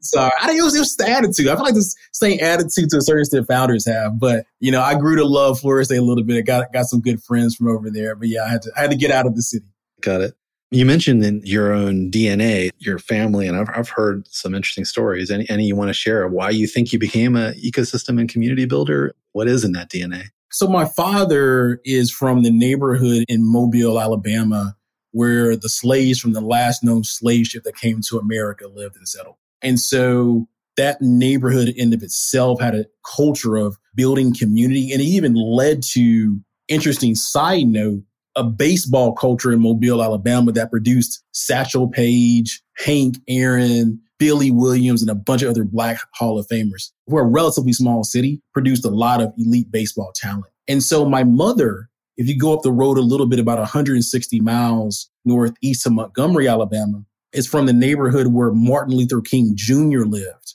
sorry. 0.00 0.30
I 0.40 0.46
think 0.46 0.60
it 0.60 0.64
was 0.64 0.74
just 0.74 0.98
the 0.98 1.08
attitude. 1.08 1.48
I 1.48 1.54
feel 1.54 1.64
like 1.64 1.74
this 1.74 1.94
same 2.12 2.38
attitude 2.40 2.90
to 2.90 2.98
a 2.98 3.02
certain 3.02 3.20
extent 3.20 3.46
founders 3.46 3.86
have. 3.86 4.18
But 4.18 4.46
you 4.60 4.72
know, 4.72 4.82
I 4.82 4.94
grew 4.94 5.16
to 5.16 5.24
love 5.24 5.60
Florida 5.60 5.84
State 5.84 5.98
a 5.98 6.02
little 6.02 6.24
bit. 6.24 6.38
I 6.38 6.40
got 6.42 6.72
got 6.72 6.86
some 6.86 7.00
good 7.00 7.22
friends 7.22 7.54
from 7.54 7.68
over 7.68 7.90
there. 7.90 8.14
But 8.14 8.28
yeah, 8.28 8.44
I 8.44 8.48
had 8.48 8.62
to 8.62 8.72
I 8.76 8.80
had 8.82 8.90
to 8.90 8.96
get 8.96 9.10
out 9.10 9.26
of 9.26 9.36
the 9.36 9.42
city. 9.42 9.66
Got 10.00 10.22
it. 10.22 10.34
You 10.70 10.84
mentioned 10.84 11.24
in 11.24 11.40
your 11.44 11.72
own 11.72 12.10
DNA, 12.10 12.70
your 12.78 12.98
family, 12.98 13.48
and 13.48 13.56
I've, 13.56 13.70
I've 13.74 13.88
heard 13.88 14.28
some 14.28 14.54
interesting 14.54 14.84
stories. 14.84 15.30
Any, 15.30 15.48
any 15.48 15.64
you 15.64 15.74
want 15.74 15.88
to 15.88 15.94
share 15.94 16.28
why 16.28 16.50
you 16.50 16.66
think 16.66 16.92
you 16.92 16.98
became 16.98 17.36
an 17.36 17.54
ecosystem 17.54 18.20
and 18.20 18.28
community 18.28 18.66
builder? 18.66 19.14
What 19.32 19.48
is 19.48 19.64
in 19.64 19.72
that 19.72 19.90
DNA? 19.90 20.24
So 20.50 20.68
my 20.68 20.84
father 20.84 21.80
is 21.84 22.10
from 22.10 22.42
the 22.42 22.50
neighborhood 22.50 23.24
in 23.28 23.50
Mobile, 23.50 24.00
Alabama, 24.00 24.76
where 25.18 25.56
the 25.56 25.68
slaves 25.68 26.20
from 26.20 26.32
the 26.32 26.40
last 26.40 26.84
known 26.84 27.02
slave 27.02 27.46
ship 27.46 27.64
that 27.64 27.74
came 27.74 28.00
to 28.08 28.18
America 28.18 28.68
lived 28.68 28.94
and 28.94 29.08
settled. 29.08 29.34
And 29.62 29.80
so 29.80 30.46
that 30.76 31.02
neighborhood 31.02 31.70
in 31.70 31.92
of 31.92 32.04
itself 32.04 32.60
had 32.60 32.76
a 32.76 32.86
culture 33.16 33.56
of 33.56 33.76
building 33.96 34.32
community 34.32 34.92
and 34.92 35.02
it 35.02 35.06
even 35.06 35.34
led 35.34 35.82
to 35.94 36.38
interesting 36.68 37.16
side 37.16 37.66
note 37.66 38.04
a 38.36 38.44
baseball 38.44 39.12
culture 39.12 39.50
in 39.50 39.60
Mobile, 39.60 40.04
Alabama 40.04 40.52
that 40.52 40.70
produced 40.70 41.24
Satchel 41.32 41.88
Paige, 41.88 42.62
Hank 42.76 43.16
Aaron, 43.26 44.00
Billy 44.20 44.52
Williams, 44.52 45.02
and 45.02 45.10
a 45.10 45.16
bunch 45.16 45.42
of 45.42 45.50
other 45.50 45.64
Black 45.64 45.98
Hall 46.14 46.38
of 46.38 46.46
Famers. 46.46 46.92
We're 47.08 47.22
a 47.22 47.28
relatively 47.28 47.72
small 47.72 48.04
city, 48.04 48.40
produced 48.54 48.84
a 48.84 48.90
lot 48.90 49.20
of 49.20 49.32
elite 49.36 49.72
baseball 49.72 50.12
talent. 50.14 50.52
And 50.68 50.80
so 50.80 51.04
my 51.04 51.24
mother 51.24 51.88
if 52.18 52.28
you 52.28 52.36
go 52.36 52.52
up 52.52 52.62
the 52.62 52.72
road 52.72 52.98
a 52.98 53.02
little 53.02 53.26
bit, 53.26 53.38
about 53.38 53.58
160 53.58 54.40
miles 54.40 55.08
northeast 55.24 55.86
of 55.86 55.92
Montgomery, 55.92 56.48
Alabama, 56.48 57.04
it's 57.32 57.46
from 57.46 57.66
the 57.66 57.72
neighborhood 57.72 58.26
where 58.26 58.50
Martin 58.50 58.96
Luther 58.96 59.20
King 59.20 59.52
Jr. 59.54 60.00
lived 60.00 60.54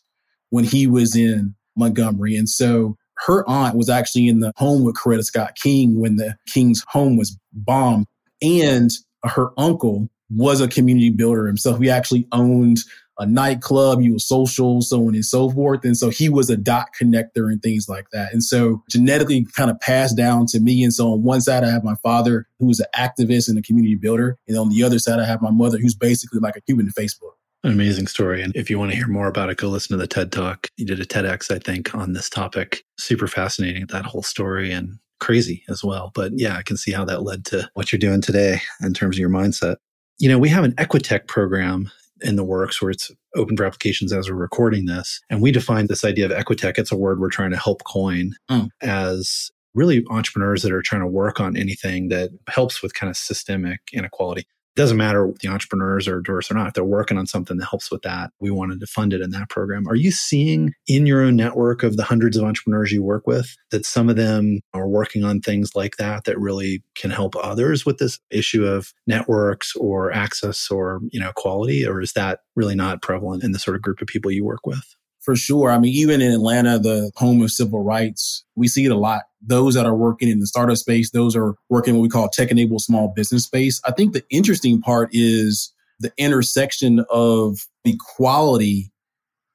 when 0.50 0.66
he 0.66 0.86
was 0.86 1.16
in 1.16 1.56
Montgomery. 1.78 2.36
And 2.36 2.50
so 2.50 2.98
her 3.26 3.48
aunt 3.50 3.78
was 3.78 3.90
actually 3.90 4.28
in 4.28 4.42
the 4.42 4.52
home 4.58 4.84
with 4.84 4.96
Coretta 4.96 5.24
Scott 5.24 5.56
King 5.56 6.00
when 6.00 6.18
the 6.18 6.36
King's 6.48 6.84
home 6.90 7.16
was 7.16 7.38
bombed. 7.54 8.08
And 8.42 8.92
her 9.24 9.52
uncle 9.58 10.10
was 10.30 10.60
a 10.60 10.68
community 10.68 11.12
builder 11.12 11.48
himself. 11.48 11.80
He 11.80 11.90
actually 11.90 12.28
owned 12.34 12.80
a 13.20 13.26
nightclub, 13.26 14.02
he 14.02 14.10
was 14.10 14.28
social, 14.28 14.82
so 14.82 15.08
on 15.08 15.16
and 15.16 15.26
so 15.26 15.50
forth. 15.50 15.84
And 15.84 15.98
so 15.98 16.10
he 16.10 16.30
was 16.30 16.50
a 16.50 16.58
dot 16.58 16.88
connector 17.00 17.52
and 17.52 17.62
things 17.62 17.88
like 17.88 18.10
that. 18.12 18.34
And 18.34 18.44
so 18.44 18.84
genetically 18.90 19.46
kind 19.56 19.70
of 19.70 19.80
passed 19.80 20.18
down 20.18 20.46
to 20.48 20.60
me. 20.60 20.84
And 20.84 20.94
so 20.94 21.14
on 21.14 21.24
one 21.24 21.42
side, 21.42 21.64
I 21.64 21.70
have 21.70 21.84
my 21.84 21.96
father, 22.02 22.48
who 22.60 22.66
was 22.66 22.80
an 22.80 22.88
activist 22.96 23.50
and 23.50 23.58
a 23.58 23.62
community 23.62 23.96
builder. 23.96 24.38
And 24.48 24.58
on 24.58 24.70
the 24.70 24.84
other 24.84 25.00
side, 25.00 25.20
I 25.20 25.26
have 25.26 25.42
my 25.42 25.52
mother, 25.52 25.78
who's 25.78 25.96
basically 25.96 26.40
like 26.40 26.56
a 26.56 26.62
human 26.66 26.90
Facebook. 26.90 27.34
An 27.64 27.72
amazing 27.72 28.08
story. 28.08 28.42
And 28.42 28.54
if 28.56 28.70
you 28.70 28.78
want 28.78 28.92
to 28.92 28.98
hear 28.98 29.08
more 29.08 29.28
about 29.28 29.50
it, 29.50 29.58
go 29.58 29.70
listen 29.70 29.98
to 29.98 30.02
the 30.02 30.08
TED 30.08 30.34
Talk. 30.34 30.68
You 30.76 30.86
did 30.86 31.00
a 31.00 31.06
TEDx, 31.06 31.50
I 31.50 31.60
think, 31.60 31.96
on 31.96 32.12
this 32.12 32.30
topic. 32.30 32.84
Super 32.98 33.28
fascinating, 33.28 33.86
that 33.88 34.06
whole 34.06 34.24
story 34.24 34.72
and 34.72 35.00
crazy 35.22 35.64
as 35.70 35.82
well. 35.82 36.12
But 36.14 36.34
yeah, 36.36 36.58
I 36.58 36.62
can 36.64 36.76
see 36.76 36.92
how 36.92 37.06
that 37.06 37.24
led 37.24 37.46
to 37.46 37.70
what 37.74 37.92
you're 37.92 38.00
doing 38.00 38.20
today 38.20 38.60
in 38.82 38.94
terms 38.94 39.16
of 39.16 39.20
your 39.20 39.30
mindset. 39.30 39.78
You 40.20 40.28
know, 40.28 40.38
we 40.38 40.50
have 40.50 40.66
an 40.66 40.74
Equitech 40.74 41.28
program 41.28 41.90
in 42.24 42.36
the 42.36 42.44
works 42.44 42.82
where 42.82 42.92
it's 42.92 43.12
open 43.36 43.58
for 43.58 43.66
applications 43.66 44.14
as 44.14 44.30
we're 44.30 44.36
recording 44.36 44.86
this. 44.86 45.22
And 45.30 45.42
we 45.42 45.52
define 45.52 45.88
this 45.88 46.04
idea 46.04 46.26
of 46.26 46.32
equitech. 46.32 46.78
It's 46.78 46.92
a 46.92 46.98
word 46.98 47.20
we're 47.20 47.30
trying 47.30 47.52
to 47.52 47.58
help 47.58 47.84
coin 47.84 48.32
mm. 48.50 48.70
as 48.82 49.52
really 49.76 50.04
entrepreneurs 50.10 50.62
that 50.64 50.72
are 50.72 50.82
trying 50.82 51.02
to 51.02 51.08
work 51.08 51.40
on 51.40 51.58
anything 51.58 52.10
that 52.10 52.32
helps 52.48 52.82
with 52.82 52.94
kind 52.94 53.10
of 53.10 53.18
systemic 53.18 53.80
inequality 53.92 54.48
doesn't 54.76 54.98
matter 54.98 55.32
the 55.42 55.48
entrepreneurs 55.48 56.08
are 56.08 56.22
diverse 56.22 56.50
or 56.50 56.56
not. 56.56 56.68
If 56.68 56.74
they're 56.74 56.84
working 56.84 57.18
on 57.18 57.28
something 57.28 57.58
that 57.58 57.66
helps 57.66 57.92
with 57.92 58.02
that, 58.04 58.32
we 58.40 58.52
wanted 58.52 58.80
to 58.80 58.88
fund 58.88 59.14
it 59.14 59.22
in 59.22 59.32
that 59.32 59.50
program. 59.50 59.88
Are 59.88 59.96
you 59.96 60.12
seeing 60.12 60.74
in 60.88 61.06
your 61.06 61.22
own 61.22 61.36
network 61.36 61.84
of 61.84 61.98
the 61.98 62.04
hundreds 62.04 62.38
of 62.38 62.44
entrepreneurs 62.44 62.92
you 62.92 63.04
work 63.04 63.28
with 63.28 63.56
that 63.72 63.86
some 63.86 64.10
of 64.10 64.16
them 64.16 64.62
are 64.74 64.88
working 64.88 65.24
on 65.24 65.42
things 65.42 65.76
like 65.76 65.98
that 65.98 66.26
that 66.26 66.40
really 66.40 66.84
can 66.96 67.12
help 67.12 67.36
others 67.36 67.86
with 67.86 67.98
this 67.98 68.20
issue 68.30 68.66
of 68.66 68.94
networks 69.08 69.76
or 69.76 70.12
access 70.12 70.70
or, 70.70 71.02
you 71.12 71.20
know, 71.20 71.32
quality? 71.36 71.86
Or 71.86 72.02
is 72.02 72.14
that 72.14 72.40
really 72.56 72.76
not 72.76 73.02
prevalent 73.02 73.44
in 73.44 73.52
the 73.52 73.60
sort 73.60 73.76
of 73.76 73.82
group 73.82 74.02
of 74.02 74.08
people 74.08 74.32
you 74.32 74.44
work 74.44 74.66
with? 74.66 74.96
For 75.24 75.38
sure. 75.38 75.72
I 75.72 75.80
mean, 75.80 75.94
even 75.94 76.22
in 76.22 76.34
Atlanta, 76.34 76.80
the 76.80 77.10
home 77.16 77.42
of 77.42 77.52
civil 77.52 77.82
rights, 77.82 78.44
we 78.56 78.68
see 78.68 78.86
it 78.86 78.92
a 78.92 78.98
lot. 78.98 79.24
Those 79.42 79.74
that 79.76 79.86
are 79.86 79.96
working 79.96 80.28
in 80.28 80.40
the 80.40 80.48
startup 80.48 80.76
space, 80.76 81.12
those 81.12 81.34
are 81.36 81.56
working 81.70 81.96
what 81.96 82.02
we 82.02 82.10
call 82.10 82.30
tech 82.30 82.52
enabled 82.52 82.82
small 82.82 83.14
business 83.16 83.46
space. 83.46 83.80
I 83.86 83.92
think 83.92 84.12
the 84.12 84.26
interesting 84.30 84.82
part 84.82 85.10
is 85.14 85.74
the 86.00 86.12
intersection 86.18 87.06
of 87.10 87.66
equality, 87.86 88.92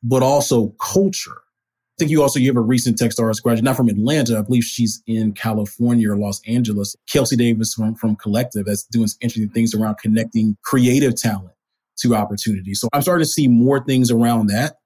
but 0.02 0.22
also 0.22 0.68
culture. 0.80 1.36
I 1.36 1.96
think 1.98 2.12
you 2.12 2.22
also 2.22 2.38
you 2.38 2.48
have 2.48 2.56
a 2.56 2.62
recent 2.62 2.96
Techstars 2.96 3.42
graduate, 3.42 3.64
not 3.64 3.76
from 3.76 3.88
Atlanta. 3.88 4.38
I 4.38 4.42
believe 4.42 4.64
she's 4.64 5.02
in 5.06 5.32
California 5.32 6.10
or 6.10 6.16
Los 6.16 6.40
Angeles. 6.46 6.96
Kelsey 7.12 7.36
Davis 7.36 7.74
from, 7.74 7.94
from 7.96 8.16
Collective 8.16 8.64
that's 8.64 8.84
doing 8.84 9.08
interesting 9.20 9.50
things 9.50 9.74
around 9.74 9.98
connecting 9.98 10.56
creative 10.62 11.14
talent 11.14 11.52
to 11.98 12.14
opportunity. 12.14 12.72
So 12.72 12.88
I'm 12.92 13.02
starting 13.02 13.24
to 13.24 13.30
see 13.30 13.48
more 13.48 13.84
things 13.84 14.10
around 14.10 14.46
that. 14.46 14.76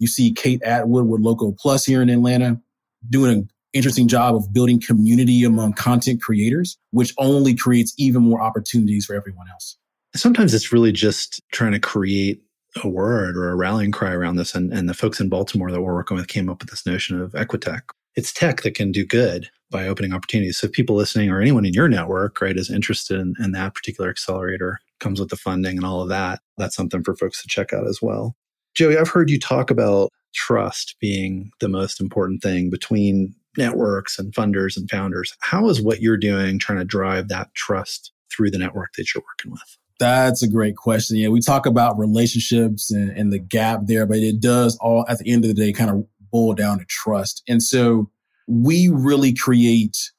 You 0.00 0.08
see 0.08 0.32
Kate 0.32 0.62
Atwood 0.62 1.06
with 1.06 1.20
Loco 1.20 1.52
Plus 1.52 1.84
here 1.84 2.02
in 2.02 2.08
Atlanta 2.08 2.60
doing 3.08 3.32
an 3.32 3.50
interesting 3.72 4.08
job 4.08 4.34
of 4.34 4.52
building 4.52 4.80
community 4.80 5.44
among 5.44 5.74
content 5.74 6.22
creators, 6.22 6.78
which 6.90 7.14
only 7.18 7.54
creates 7.54 7.94
even 7.98 8.22
more 8.22 8.40
opportunities 8.40 9.04
for 9.04 9.14
everyone 9.14 9.46
else. 9.50 9.76
Sometimes 10.16 10.54
it's 10.54 10.72
really 10.72 10.90
just 10.90 11.40
trying 11.52 11.72
to 11.72 11.78
create 11.78 12.42
a 12.82 12.88
word 12.88 13.36
or 13.36 13.50
a 13.50 13.56
rallying 13.56 13.92
cry 13.92 14.12
around 14.12 14.36
this. 14.36 14.54
And, 14.54 14.72
and 14.72 14.88
the 14.88 14.94
folks 14.94 15.20
in 15.20 15.28
Baltimore 15.28 15.70
that 15.70 15.82
we're 15.82 15.94
working 15.94 16.16
with 16.16 16.28
came 16.28 16.48
up 16.48 16.60
with 16.60 16.70
this 16.70 16.86
notion 16.86 17.20
of 17.20 17.32
Equitech. 17.32 17.82
It's 18.16 18.32
tech 18.32 18.62
that 18.62 18.74
can 18.74 18.90
do 18.90 19.04
good 19.04 19.50
by 19.70 19.86
opening 19.86 20.12
opportunities. 20.12 20.58
So 20.58 20.66
if 20.66 20.72
people 20.72 20.96
listening 20.96 21.30
or 21.30 21.40
anyone 21.40 21.64
in 21.64 21.74
your 21.74 21.88
network, 21.88 22.40
right, 22.40 22.56
is 22.56 22.70
interested 22.70 23.20
in, 23.20 23.34
in 23.38 23.52
that 23.52 23.74
particular 23.74 24.10
accelerator, 24.10 24.80
comes 24.98 25.20
with 25.20 25.30
the 25.30 25.36
funding 25.36 25.76
and 25.76 25.86
all 25.86 26.02
of 26.02 26.08
that, 26.08 26.40
that's 26.58 26.74
something 26.74 27.04
for 27.04 27.14
folks 27.14 27.42
to 27.42 27.48
check 27.48 27.72
out 27.72 27.86
as 27.86 28.00
well. 28.02 28.34
Joey, 28.74 28.96
I've 28.96 29.08
heard 29.08 29.30
you 29.30 29.38
talk 29.38 29.70
about 29.70 30.10
trust 30.34 30.96
being 31.00 31.50
the 31.60 31.68
most 31.68 32.00
important 32.00 32.42
thing 32.42 32.70
between 32.70 33.34
networks 33.56 34.18
and 34.18 34.32
funders 34.32 34.76
and 34.76 34.88
founders. 34.88 35.36
How 35.40 35.68
is 35.68 35.82
what 35.82 36.00
you're 36.00 36.16
doing 36.16 36.58
trying 36.58 36.78
to 36.78 36.84
drive 36.84 37.28
that 37.28 37.52
trust 37.54 38.12
through 38.30 38.50
the 38.50 38.58
network 38.58 38.92
that 38.96 39.12
you're 39.12 39.24
working 39.26 39.50
with? 39.50 39.76
That's 39.98 40.42
a 40.42 40.48
great 40.48 40.76
question. 40.76 41.16
Yeah, 41.16 41.28
we 41.28 41.40
talk 41.40 41.66
about 41.66 41.98
relationships 41.98 42.90
and, 42.90 43.10
and 43.10 43.32
the 43.32 43.38
gap 43.38 43.80
there, 43.84 44.06
but 44.06 44.18
it 44.18 44.40
does 44.40 44.78
all 44.80 45.04
at 45.08 45.18
the 45.18 45.30
end 45.30 45.44
of 45.44 45.48
the 45.48 45.54
day 45.54 45.72
kind 45.72 45.90
of 45.90 46.06
boil 46.30 46.54
down 46.54 46.78
to 46.78 46.84
trust. 46.86 47.42
And 47.48 47.62
so 47.62 48.08
we 48.46 48.88
really 48.88 49.34
create 49.34 50.10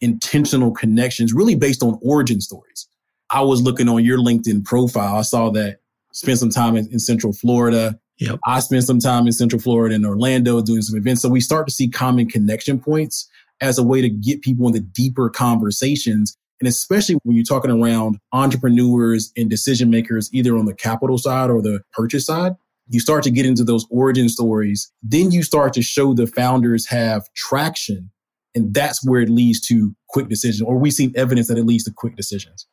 intentional 0.00 0.70
connections, 0.70 1.32
really 1.32 1.56
based 1.56 1.82
on 1.82 1.98
origin 2.02 2.40
stories. 2.40 2.86
I 3.30 3.40
was 3.40 3.62
looking 3.62 3.88
on 3.88 4.04
your 4.04 4.18
LinkedIn 4.18 4.64
profile. 4.64 5.16
I 5.16 5.22
saw 5.22 5.50
that 5.50 5.78
spent 6.16 6.38
some 6.38 6.48
time 6.48 6.76
in, 6.76 6.90
in 6.90 6.98
Central 6.98 7.34
Florida. 7.34 7.98
Yep. 8.18 8.38
I 8.46 8.60
spent 8.60 8.84
some 8.84 8.98
time 8.98 9.26
in 9.26 9.32
Central 9.32 9.60
Florida 9.60 9.94
and 9.94 10.06
Orlando 10.06 10.62
doing 10.62 10.80
some 10.80 10.96
events. 10.96 11.20
So 11.20 11.28
we 11.28 11.42
start 11.42 11.66
to 11.66 11.72
see 11.72 11.88
common 11.88 12.26
connection 12.26 12.80
points 12.80 13.28
as 13.60 13.76
a 13.76 13.82
way 13.82 14.00
to 14.00 14.08
get 14.08 14.40
people 14.40 14.66
into 14.66 14.80
deeper 14.80 15.28
conversations. 15.28 16.34
And 16.58 16.66
especially 16.66 17.18
when 17.24 17.36
you're 17.36 17.44
talking 17.44 17.70
around 17.70 18.18
entrepreneurs 18.32 19.30
and 19.36 19.50
decision 19.50 19.90
makers, 19.90 20.30
either 20.32 20.56
on 20.56 20.64
the 20.64 20.74
capital 20.74 21.18
side 21.18 21.50
or 21.50 21.60
the 21.60 21.82
purchase 21.92 22.24
side, 22.24 22.54
you 22.88 22.98
start 22.98 23.22
to 23.24 23.30
get 23.30 23.44
into 23.44 23.64
those 23.64 23.86
origin 23.90 24.30
stories. 24.30 24.90
Then 25.02 25.32
you 25.32 25.42
start 25.42 25.74
to 25.74 25.82
show 25.82 26.14
the 26.14 26.26
founders 26.26 26.86
have 26.86 27.28
traction. 27.34 28.10
And 28.54 28.72
that's 28.72 29.06
where 29.06 29.20
it 29.20 29.28
leads 29.28 29.60
to 29.68 29.94
quick 30.08 30.30
decisions, 30.30 30.62
or 30.62 30.78
we've 30.78 30.94
seen 30.94 31.12
evidence 31.14 31.48
that 31.48 31.58
it 31.58 31.66
leads 31.66 31.84
to 31.84 31.92
quick 31.94 32.16
decisions, 32.16 32.66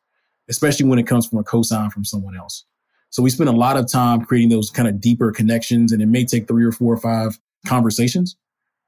especially 0.48 0.86
when 0.86 0.98
it 0.98 1.06
comes 1.06 1.26
from 1.26 1.40
a 1.40 1.44
cosign 1.44 1.92
from 1.92 2.06
someone 2.06 2.34
else. 2.34 2.64
So 3.14 3.22
we 3.22 3.30
spend 3.30 3.48
a 3.48 3.52
lot 3.52 3.76
of 3.76 3.88
time 3.88 4.24
creating 4.24 4.48
those 4.48 4.70
kind 4.70 4.88
of 4.88 5.00
deeper 5.00 5.30
connections 5.30 5.92
and 5.92 6.02
it 6.02 6.06
may 6.06 6.24
take 6.24 6.48
three 6.48 6.64
or 6.64 6.72
four 6.72 6.92
or 6.92 6.96
five 6.96 7.38
conversations, 7.64 8.36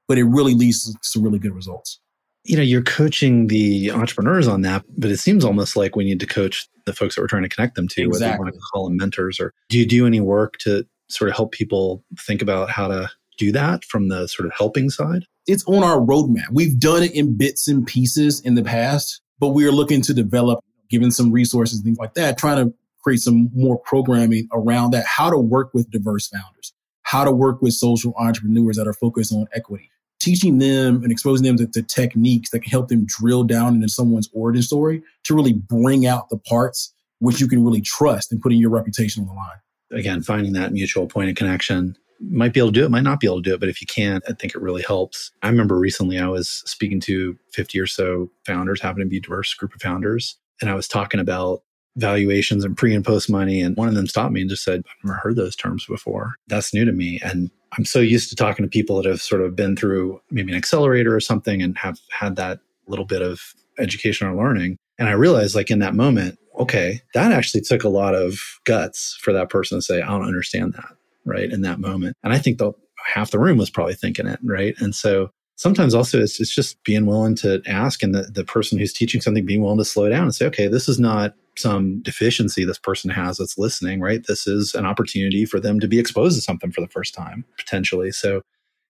but 0.05 0.17
it 0.17 0.25
really 0.25 0.53
leads 0.53 0.83
to 0.83 0.99
some 1.01 1.23
really 1.23 1.39
good 1.39 1.55
results. 1.55 2.01
You 2.43 2.57
know, 2.57 2.61
you're 2.61 2.81
coaching 2.81 3.47
the 3.47 3.89
entrepreneurs 3.89 4.45
on 4.45 4.63
that, 4.63 4.83
but 4.97 5.11
it 5.11 5.19
seems 5.19 5.45
almost 5.45 5.77
like 5.77 5.95
we 5.95 6.03
need 6.03 6.19
to 6.19 6.25
coach 6.25 6.67
the 6.85 6.91
folks 6.91 7.15
that 7.15 7.21
we're 7.21 7.27
trying 7.27 7.43
to 7.43 7.49
connect 7.49 7.75
them 7.75 7.87
to, 7.87 8.01
exactly. 8.01 8.09
whether 8.09 8.33
you 8.33 8.39
want 8.41 8.53
to 8.53 8.59
call 8.73 8.83
them 8.89 8.97
mentors 8.97 9.39
or 9.39 9.53
do 9.69 9.79
you 9.79 9.85
do 9.85 10.05
any 10.05 10.19
work 10.19 10.57
to 10.57 10.85
sort 11.07 11.29
of 11.29 11.37
help 11.37 11.53
people 11.53 12.03
think 12.19 12.41
about 12.41 12.69
how 12.69 12.89
to 12.89 13.09
do 13.37 13.53
that 13.53 13.85
from 13.85 14.09
the 14.09 14.27
sort 14.27 14.45
of 14.45 14.51
helping 14.57 14.89
side? 14.89 15.23
It's 15.45 15.63
on 15.67 15.85
our 15.85 15.99
roadmap. 15.99 16.49
We've 16.51 16.77
done 16.77 17.01
it 17.01 17.13
in 17.13 17.37
bits 17.37 17.69
and 17.69 17.87
pieces 17.87 18.41
in 18.41 18.55
the 18.55 18.63
past, 18.63 19.21
but 19.39 19.49
we 19.49 19.65
are 19.65 19.71
looking 19.71 20.01
to 20.01 20.13
develop, 20.13 20.59
given 20.89 21.11
some 21.11 21.31
resources, 21.31 21.79
things 21.79 21.97
like 21.97 22.15
that, 22.15 22.37
trying 22.37 22.65
to 22.65 22.73
create 23.07 23.21
some 23.21 23.49
more 23.55 23.79
programming 23.79 24.49
around 24.51 24.91
that, 24.91 25.05
how 25.05 25.29
to 25.29 25.37
work 25.37 25.69
with 25.73 25.89
diverse 25.89 26.27
founders, 26.27 26.73
how 27.03 27.23
to 27.23 27.31
work 27.31 27.61
with 27.61 27.73
social 27.73 28.13
entrepreneurs 28.17 28.75
that 28.75 28.85
are 28.85 28.91
focused 28.91 29.31
on 29.31 29.47
equity, 29.53 29.89
teaching 30.19 30.57
them 30.57 31.01
and 31.03 31.09
exposing 31.09 31.45
them 31.45 31.55
to, 31.55 31.65
to 31.67 31.81
techniques 31.81 32.49
that 32.49 32.59
can 32.59 32.69
help 32.69 32.89
them 32.89 33.05
drill 33.05 33.45
down 33.45 33.75
into 33.75 33.87
someone's 33.87 34.29
origin 34.33 34.61
story 34.61 35.01
to 35.23 35.33
really 35.33 35.53
bring 35.53 36.05
out 36.05 36.27
the 36.27 36.37
parts 36.37 36.93
which 37.19 37.39
you 37.39 37.47
can 37.47 37.63
really 37.63 37.79
trust 37.79 38.29
and 38.29 38.41
putting 38.41 38.59
your 38.59 38.69
reputation 38.69 39.23
on 39.23 39.29
the 39.29 39.33
line. 39.33 39.99
Again, 39.99 40.21
finding 40.21 40.51
that 40.53 40.73
mutual 40.73 41.07
point 41.07 41.29
of 41.29 41.37
connection 41.37 41.95
might 42.19 42.53
be 42.53 42.59
able 42.59 42.73
to 42.73 42.79
do 42.79 42.83
it, 42.83 42.91
might 42.91 43.05
not 43.05 43.21
be 43.21 43.27
able 43.27 43.41
to 43.41 43.49
do 43.49 43.53
it, 43.53 43.61
but 43.61 43.69
if 43.69 43.79
you 43.79 43.87
can, 43.87 44.19
I 44.27 44.33
think 44.33 44.53
it 44.53 44.61
really 44.61 44.81
helps. 44.81 45.31
I 45.43 45.47
remember 45.47 45.79
recently 45.79 46.19
I 46.19 46.27
was 46.27 46.61
speaking 46.65 46.99
to 47.01 47.37
50 47.53 47.79
or 47.79 47.87
so 47.87 48.29
founders, 48.45 48.81
happened 48.81 49.05
to 49.05 49.09
be 49.09 49.17
a 49.17 49.21
diverse 49.21 49.53
group 49.53 49.73
of 49.73 49.81
founders, 49.81 50.35
and 50.59 50.69
I 50.69 50.75
was 50.75 50.89
talking 50.89 51.21
about 51.21 51.61
valuations 51.97 52.63
and 52.63 52.77
pre 52.77 52.95
and 52.95 53.03
post 53.03 53.29
money. 53.29 53.61
And 53.61 53.75
one 53.75 53.87
of 53.87 53.95
them 53.95 54.07
stopped 54.07 54.31
me 54.31 54.41
and 54.41 54.49
just 54.49 54.63
said, 54.63 54.83
I've 54.87 55.05
never 55.05 55.19
heard 55.19 55.35
those 55.35 55.55
terms 55.55 55.85
before. 55.85 56.35
That's 56.47 56.73
new 56.73 56.85
to 56.85 56.91
me. 56.91 57.19
And 57.23 57.51
I'm 57.77 57.85
so 57.85 57.99
used 57.99 58.29
to 58.29 58.35
talking 58.35 58.63
to 58.63 58.69
people 58.69 58.95
that 58.97 59.09
have 59.09 59.21
sort 59.21 59.41
of 59.41 59.55
been 59.55 59.75
through 59.75 60.21
maybe 60.31 60.51
an 60.51 60.57
accelerator 60.57 61.15
or 61.15 61.19
something 61.19 61.61
and 61.61 61.77
have 61.77 61.99
had 62.11 62.35
that 62.37 62.59
little 62.87 63.05
bit 63.05 63.21
of 63.21 63.53
education 63.77 64.27
or 64.27 64.35
learning. 64.35 64.77
And 64.97 65.09
I 65.09 65.13
realized, 65.13 65.53
like, 65.53 65.69
in 65.69 65.79
that 65.79 65.93
moment, 65.93 66.39
okay, 66.59 67.01
that 67.13 67.31
actually 67.31 67.61
took 67.61 67.83
a 67.83 67.89
lot 67.89 68.15
of 68.15 68.39
guts 68.63 69.17
for 69.21 69.33
that 69.33 69.49
person 69.49 69.77
to 69.77 69.81
say, 69.81 70.01
I 70.01 70.07
don't 70.07 70.25
understand 70.25 70.73
that, 70.73 70.95
right? 71.25 71.51
In 71.51 71.61
that 71.61 71.79
moment. 71.79 72.15
And 72.23 72.33
I 72.33 72.39
think 72.39 72.57
the 72.57 72.71
half 73.05 73.31
the 73.31 73.39
room 73.39 73.57
was 73.57 73.69
probably 73.69 73.93
thinking 73.93 74.27
it, 74.27 74.39
right? 74.43 74.75
And 74.79 74.95
so 74.95 75.29
sometimes 75.57 75.93
also 75.93 76.21
it's, 76.21 76.39
it's 76.39 76.53
just 76.53 76.81
being 76.83 77.05
willing 77.05 77.35
to 77.35 77.61
ask 77.67 78.01
and 78.01 78.15
the, 78.15 78.23
the 78.23 78.43
person 78.43 78.77
who's 78.77 78.93
teaching 78.93 79.21
something 79.21 79.45
being 79.45 79.61
willing 79.61 79.77
to 79.77 79.85
slow 79.85 80.07
down 80.07 80.23
and 80.23 80.33
say 80.33 80.45
okay 80.45 80.67
this 80.67 80.87
is 80.87 80.99
not 80.99 81.33
some 81.57 82.01
deficiency 82.01 82.63
this 82.63 82.79
person 82.79 83.09
has 83.09 83.37
that's 83.37 83.57
listening 83.57 83.99
right? 84.01 84.25
This 84.27 84.47
is 84.47 84.73
an 84.73 84.85
opportunity 84.85 85.45
for 85.45 85.59
them 85.59 85.79
to 85.79 85.87
be 85.87 85.99
exposed 85.99 86.35
to 86.37 86.41
something 86.41 86.71
for 86.71 86.81
the 86.81 86.87
first 86.87 87.13
time 87.13 87.45
potentially. 87.57 88.11
So 88.11 88.41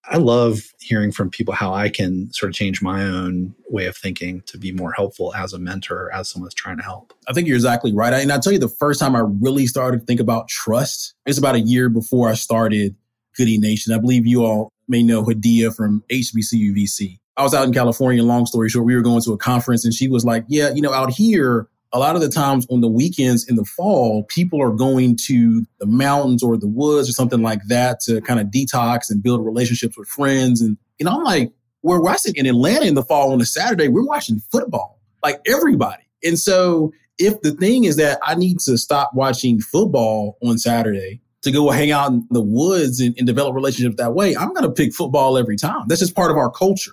i 0.09 0.15
love 0.15 0.61
hearing 0.79 1.11
from 1.11 1.29
people 1.29 1.53
how 1.53 1.73
i 1.73 1.89
can 1.89 2.31
sort 2.31 2.49
of 2.49 2.55
change 2.55 2.81
my 2.81 3.03
own 3.03 3.53
way 3.67 3.87
of 3.87 3.97
thinking 3.97 4.41
to 4.45 4.57
be 4.57 4.71
more 4.71 4.93
helpful 4.93 5.35
as 5.35 5.51
a 5.51 5.59
mentor 5.59 6.09
as 6.13 6.29
someone 6.29 6.45
that's 6.45 6.55
trying 6.55 6.77
to 6.77 6.83
help. 6.83 7.11
I 7.27 7.33
think 7.33 7.45
you're 7.45 7.57
exactly 7.57 7.93
right. 7.93 8.13
And 8.13 8.31
i'll 8.31 8.39
tell 8.39 8.53
you 8.53 8.59
the 8.59 8.69
first 8.69 8.99
time 9.01 9.15
i 9.15 9.23
really 9.41 9.67
started 9.67 9.99
to 9.99 10.05
think 10.05 10.21
about 10.21 10.47
trust 10.47 11.13
it's 11.25 11.39
about 11.39 11.55
a 11.55 11.59
year 11.59 11.89
before 11.89 12.29
i 12.29 12.35
started 12.35 12.95
Goodie 13.37 13.59
nation. 13.59 13.93
I 13.93 13.99
believe 13.99 14.25
you 14.25 14.43
all 14.43 14.73
may 14.87 15.03
know 15.03 15.23
Hadiyah 15.23 15.75
from 15.75 16.03
HBCU 16.11 16.75
VC. 16.75 17.19
I 17.37 17.43
was 17.43 17.53
out 17.53 17.67
in 17.67 17.73
California, 17.73 18.23
long 18.23 18.47
story 18.47 18.67
short, 18.67 18.85
we 18.85 18.95
were 18.95 19.03
going 19.03 19.21
to 19.21 19.33
a 19.33 19.37
conference 19.37 19.85
and 19.85 19.93
she 19.93 20.07
was 20.07 20.25
like, 20.25 20.43
yeah, 20.47 20.73
you 20.73 20.81
know, 20.81 20.91
out 20.91 21.11
here, 21.11 21.67
a 21.93 21.99
lot 21.99 22.15
of 22.15 22.21
the 22.21 22.29
times 22.29 22.67
on 22.69 22.81
the 22.81 22.87
weekends 22.87 23.47
in 23.47 23.55
the 23.55 23.65
fall, 23.65 24.23
people 24.23 24.61
are 24.61 24.71
going 24.71 25.17
to 25.27 25.65
the 25.79 25.85
mountains 25.85 26.43
or 26.43 26.57
the 26.57 26.67
woods 26.67 27.09
or 27.09 27.13
something 27.13 27.41
like 27.41 27.63
that 27.67 27.99
to 28.01 28.21
kind 28.21 28.39
of 28.39 28.47
detox 28.47 29.09
and 29.09 29.23
build 29.23 29.45
relationships 29.45 29.97
with 29.97 30.07
friends. 30.07 30.61
And, 30.61 30.77
know, 31.05 31.11
I'm 31.11 31.23
like, 31.23 31.51
where 31.81 32.05
I 32.07 32.17
sit 32.17 32.37
in 32.37 32.45
Atlanta 32.45 32.85
in 32.85 32.95
the 32.95 33.03
fall 33.03 33.31
on 33.31 33.41
a 33.41 33.45
Saturday, 33.45 33.87
we're 33.87 34.05
watching 34.05 34.39
football, 34.51 34.99
like 35.23 35.39
everybody. 35.47 36.03
And 36.23 36.37
so 36.37 36.91
if 37.17 37.41
the 37.41 37.51
thing 37.51 37.85
is 37.85 37.95
that 37.95 38.19
I 38.23 38.35
need 38.35 38.59
to 38.61 38.77
stop 38.77 39.11
watching 39.13 39.59
football 39.59 40.37
on 40.43 40.57
Saturday 40.57 41.21
to 41.43 41.51
go 41.51 41.69
hang 41.69 41.91
out 41.91 42.11
in 42.11 42.27
the 42.31 42.41
woods 42.41 42.99
and, 42.99 43.15
and 43.17 43.25
develop 43.25 43.55
relationships 43.55 43.95
that 43.97 44.13
way, 44.13 44.35
I'm 44.35 44.53
going 44.53 44.63
to 44.63 44.71
pick 44.71 44.93
football 44.93 45.37
every 45.37 45.55
time. 45.55 45.85
That's 45.87 46.01
just 46.01 46.15
part 46.15 46.31
of 46.31 46.37
our 46.37 46.51
culture. 46.51 46.91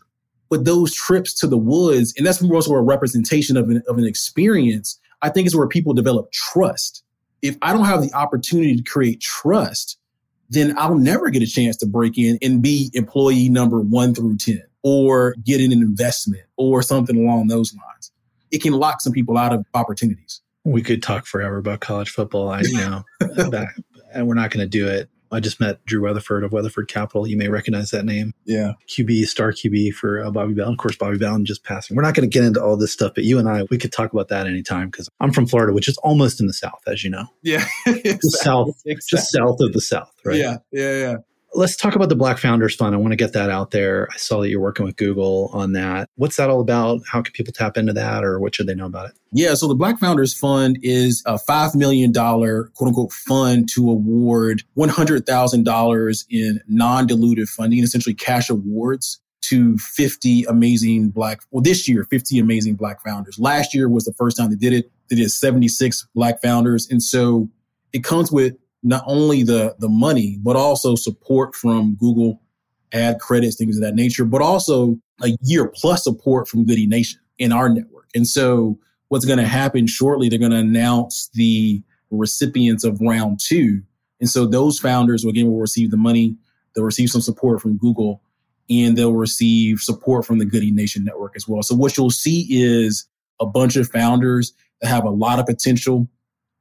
But 0.51 0.65
those 0.65 0.95
trips 0.95 1.33
to 1.41 1.47
the 1.47 1.59
woods, 1.59 2.15
and 2.17 2.27
that's 2.27 2.43
more 2.43 2.57
also 2.57 2.73
a 2.75 2.83
representation 2.83 3.57
of 3.57 3.69
an, 3.71 3.83
of 3.89 3.99
an 3.99 4.05
experience, 4.05 5.01
I 5.23 5.31
think 5.31 5.47
is 5.47 5.57
where 5.57 5.67
people 5.67 5.95
develop 5.95 6.31
trust 6.33 7.03
If 7.43 7.57
I 7.63 7.73
don't 7.73 7.87
have 7.87 8.03
the 8.03 8.13
opportunity 8.13 8.77
to 8.77 8.83
create 8.83 9.21
trust, 9.21 9.99
then 10.51 10.77
I'll 10.79 10.99
never 10.99 11.31
get 11.31 11.43
a 11.43 11.47
chance 11.47 11.77
to 11.79 11.87
break 11.87 12.19
in 12.19 12.39
and 12.43 12.63
be 12.63 12.91
employee 12.95 13.49
number 13.49 13.81
one 13.81 14.15
through 14.15 14.37
10 14.37 14.63
or 14.83 15.35
get 15.43 15.61
in 15.61 15.73
an 15.73 15.81
investment 15.81 16.45
or 16.57 16.83
something 16.83 17.17
along 17.17 17.49
those 17.49 17.75
lines. 17.75 18.13
It 18.51 18.63
can 18.63 18.75
lock 18.75 19.01
some 19.01 19.13
people 19.13 19.37
out 19.37 19.53
of 19.53 19.65
opportunities. 19.75 20.43
We 20.65 20.83
could 20.83 21.03
talk 21.03 21.27
forever 21.27 21.57
about 21.57 21.81
college 21.81 22.11
football. 22.11 22.51
I 22.51 22.63
know, 22.63 23.05
and 24.13 24.27
we're 24.27 24.35
not 24.35 24.51
going 24.51 24.65
to 24.65 24.69
do 24.69 24.87
it. 24.89 25.09
I 25.35 25.41
just 25.41 25.61
met 25.61 25.85
Drew 25.85 26.03
Weatherford 26.03 26.45
of 26.45 26.53
Weatherford 26.53 26.89
Capital. 26.89 27.27
You 27.27 27.37
may 27.37 27.49
recognize 27.49 27.91
that 27.91 28.05
name. 28.05 28.35
Yeah. 28.45 28.73
QB, 28.89 29.27
star 29.27 29.53
QB 29.53 29.95
for 29.95 30.25
uh, 30.25 30.31
Bobby 30.31 30.55
Bell. 30.55 30.71
Of 30.71 30.79
course, 30.79 30.97
Bobby 30.97 31.19
Bowden 31.19 31.45
just 31.45 31.65
passing. 31.65 31.97
We're 31.97 32.03
not 32.03 32.15
going 32.15 32.29
to 32.29 32.33
get 32.33 32.45
into 32.45 32.63
all 32.63 32.77
this 32.77 32.93
stuff, 32.93 33.13
but 33.15 33.25
you 33.25 33.39
and 33.39 33.49
I, 33.49 33.65
we 33.71 33.79
could 33.79 33.93
talk 33.93 34.13
about 34.13 34.29
that 34.29 34.47
anytime 34.47 34.91
because 34.91 35.09
I'm 35.21 35.33
from 35.33 35.47
Florida, 35.47 35.73
which 35.73 35.89
is 35.89 35.99
almost 35.99 36.41
in 36.41 36.47
the 36.47 36.53
South, 36.53 36.83
as 36.87 37.03
you 37.03 37.11
know. 37.11 37.27
Yeah. 37.43 37.65
exactly. 37.87 38.13
Just 38.13 38.43
south, 38.43 38.69
exactly. 38.85 39.19
just 39.19 39.33
south 39.33 39.61
of 39.61 39.73
the 39.73 39.81
South, 39.81 40.15
right? 40.25 40.37
Yeah. 40.37 40.59
Yeah. 40.71 40.99
Yeah 40.99 41.17
let's 41.55 41.77
talk 41.77 41.95
about 41.95 42.09
the 42.09 42.17
Black 42.17 42.39
Founders 42.39 42.75
Fund. 42.75 42.95
I 42.95 42.99
want 42.99 43.13
to 43.13 43.17
get 43.17 43.33
that 43.33 43.49
out 43.49 43.71
there. 43.71 44.09
I 44.13 44.17
saw 44.17 44.41
that 44.41 44.49
you're 44.49 44.61
working 44.61 44.85
with 44.85 44.97
Google 44.97 45.51
on 45.53 45.73
that. 45.73 46.09
What's 46.17 46.37
that 46.37 46.51
all 46.51 46.61
about? 46.61 47.01
How 47.11 47.23
can 47.23 47.33
people 47.33 47.53
tap 47.53 47.77
into 47.77 47.93
that 47.93 48.25
or 48.25 48.41
what 48.41 48.55
should 48.55 48.67
they 48.67 48.75
know 48.75 48.87
about 48.87 49.11
it? 49.11 49.19
Yeah, 49.33 49.55
so 49.55 49.69
the 49.69 49.75
Black 49.75 49.99
Founders 49.99 50.37
Fund 50.37 50.79
is 50.83 51.23
a 51.27 51.39
$5 51.39 51.75
million 51.75 52.13
quote 52.13 52.69
unquote 52.81 53.13
fund 53.13 53.69
to 53.75 53.91
award 53.91 54.63
$100,000 54.77 56.25
in 56.31 56.61
non 56.69 57.09
dilutive 57.09 57.49
funding, 57.49 57.83
essentially 57.83 58.15
cash 58.15 58.51
awards 58.51 59.21
to 59.43 59.77
50 59.79 60.45
amazing 60.45 61.11
black, 61.11 61.43
well, 61.51 61.63
this 61.63 61.87
year, 61.89 62.05
50 62.05 62.39
amazing 62.39 62.77
black 62.77 63.03
founders. 63.05 63.39
Last 63.39 63.75
year 63.75 63.89
was 63.89 64.05
the 64.05 64.15
first 64.15 64.37
time 64.37 64.51
they 64.51 64.57
did 64.57 64.73
it. 64.73 64.91
They 65.11 65.17
did 65.17 65.31
76 65.31 66.07
black 66.15 66.41
founders. 66.41 66.89
And 66.91 67.03
so 67.03 67.51
it 67.93 68.03
comes 68.03 68.33
with 68.33 68.57
not 68.85 69.03
only 69.07 69.43
the 69.43 69.75
the 69.79 69.89
money, 69.89 70.39
but 70.43 70.55
also 70.55 70.95
support 70.95 71.55
from 71.55 71.97
Google, 71.97 72.41
ad 72.93 73.19
credits, 73.19 73.57
things 73.57 73.77
of 73.77 73.83
that 73.83 73.95
nature, 73.95 74.25
but 74.25 74.43
also 74.43 74.97
a 75.23 75.31
year 75.41 75.69
plus 75.69 76.05
support 76.05 76.47
from 76.47 76.65
Goodie 76.65 76.87
Nation 76.87 77.21
in 77.39 77.51
our 77.51 77.69
network. 77.69 78.09
And 78.15 78.29
so 78.29 78.79
what's 79.09 79.25
going 79.25 79.39
to 79.39 79.47
happen 79.47 79.87
shortly, 79.87 80.29
they're 80.29 80.39
going 80.39 80.53
to 80.53 80.59
announce 80.59 81.31
the 81.35 81.83
recipients 82.11 82.85
of 82.85 83.01
round 83.01 83.41
two. 83.41 83.83
And 84.21 84.29
so 84.29 84.47
those 84.47 84.79
founders, 84.79 85.25
will 85.25 85.31
again, 85.31 85.51
will 85.51 85.59
receive 85.59 85.91
the 85.91 85.97
money. 85.97 86.37
They'll 86.75 86.85
receive 86.85 87.11
some 87.11 87.21
support 87.21 87.61
from 87.61 87.77
Google 87.77 88.23
and 88.71 88.97
they'll 88.97 89.15
receive 89.15 89.81
support 89.81 90.25
from 90.25 90.39
the 90.39 90.45
Goodie 90.45 90.71
Nation 90.71 91.05
network 91.05 91.35
as 91.37 91.47
well. 91.47 91.63
So 91.63 91.75
what 91.75 91.97
you'll 91.97 92.11
see 92.11 92.47
is 92.51 93.07
a 93.41 93.47
bunch 93.47 93.77
of 93.77 93.89
founders 93.91 94.53
that 94.81 94.89
have 94.89 95.05
a 95.05 95.11
lot 95.11 95.39
of 95.39 95.47
potential 95.47 96.09